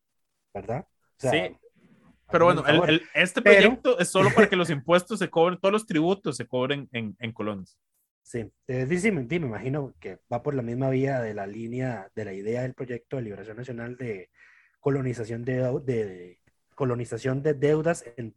[0.54, 0.86] ¿Verdad?
[0.90, 1.58] O sea, sí.
[2.30, 5.60] Pero bueno, el, el, este proyecto Pero, es solo para que los impuestos se cobren,
[5.60, 7.78] todos los tributos se cobren en, en colones.
[8.24, 12.10] Sí, eh, sí, me, me imagino que va por la misma vía de la línea,
[12.16, 14.30] de la idea del proyecto de liberación nacional de
[14.80, 16.40] colonización de, de, de
[16.76, 18.34] colonización de deudas en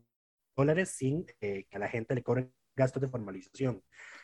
[0.56, 3.82] dólares sin eh, que a la gente le cobren gastos de formalización,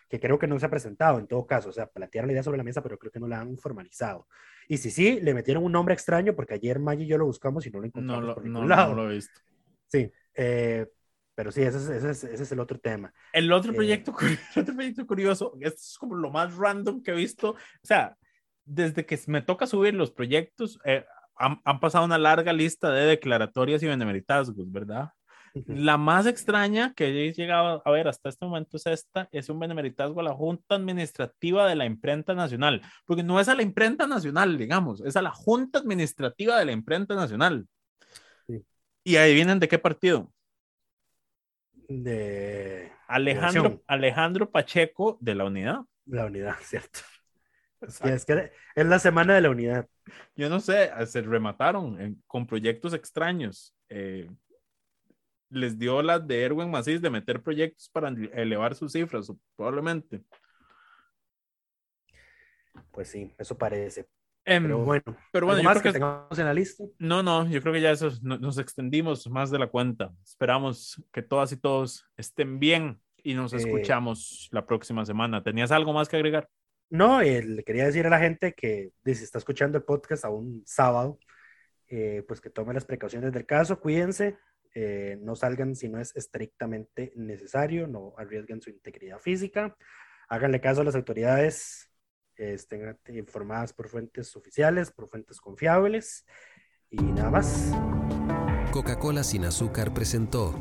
[0.09, 2.43] que creo que no se ha presentado en todo caso, o sea, plantearon la idea
[2.43, 4.27] sobre la mesa, pero creo que no la han formalizado.
[4.69, 7.67] Y si sí, le metieron un nombre extraño, porque ayer Maggie y yo lo buscamos
[7.67, 8.95] y no lo encontramos no lo, por no, ningún lado.
[8.95, 9.41] No lo he visto.
[9.87, 10.87] Sí, eh,
[11.41, 13.15] pero sí, ese es, ese, es, ese es, el otro tema.
[13.33, 17.13] El otro, proyecto, eh, el otro proyecto curioso, esto es como lo más random que
[17.13, 18.15] he visto, o sea,
[18.63, 21.03] desde que me toca subir los proyectos, eh,
[21.37, 25.13] han, han, pasado una larga lista de declaratorias y benemeritazgos, ¿verdad?
[25.55, 25.77] Uh -huh.
[25.77, 29.59] La más extraña que he llegado a ver hasta este momento es esta, es un
[29.59, 34.07] benemeritazgo a la Junta Administrativa de la Imprenta Nacional, porque no es a la Imprenta
[34.07, 37.67] Nacional, digamos, es a la Junta Administrativa de la Imprenta Nacional.
[39.03, 40.31] ¿Y adivinen de qué partido?
[41.93, 45.81] De Alejandro, Alejandro Pacheco de la Unidad.
[46.07, 47.01] La Unidad, cierto.
[47.81, 49.89] Es que, es que es la semana de la Unidad.
[50.37, 53.75] Yo no sé, se remataron en, con proyectos extraños.
[53.89, 54.31] Eh,
[55.49, 60.23] les dio las de Erwin Macís de meter proyectos para elevar sus cifras, probablemente.
[62.93, 64.07] Pues sí, eso parece.
[64.47, 66.85] Um, pero bueno, pero bueno, más yo que, creo que tengamos en la lista.
[66.99, 70.13] No, no, yo creo que ya eso no, nos extendimos más de la cuenta.
[70.25, 75.43] Esperamos que todas y todos estén bien y nos eh, escuchamos la próxima semana.
[75.43, 76.49] ¿Tenías algo más que agregar?
[76.91, 80.31] No, eh, le quería decir a la gente que si está escuchando el podcast a
[80.31, 81.21] un sábado,
[81.87, 84.39] eh, pues que tome las precauciones del caso, cuídense,
[84.75, 89.77] eh, no salgan si no es estrictamente necesario, no arriesguen su integridad física,
[90.29, 91.90] háganle caso a las autoridades
[92.41, 96.25] estén informadas por fuentes oficiales, por fuentes confiables
[96.91, 97.71] y nada más.
[98.73, 100.55] Coca-Cola sin azúcar presentó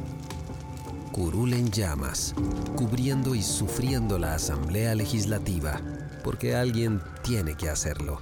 [1.12, 2.34] Curul en llamas,
[2.76, 5.82] cubriendo y sufriendo la Asamblea Legislativa,
[6.24, 8.22] porque alguien tiene que hacerlo.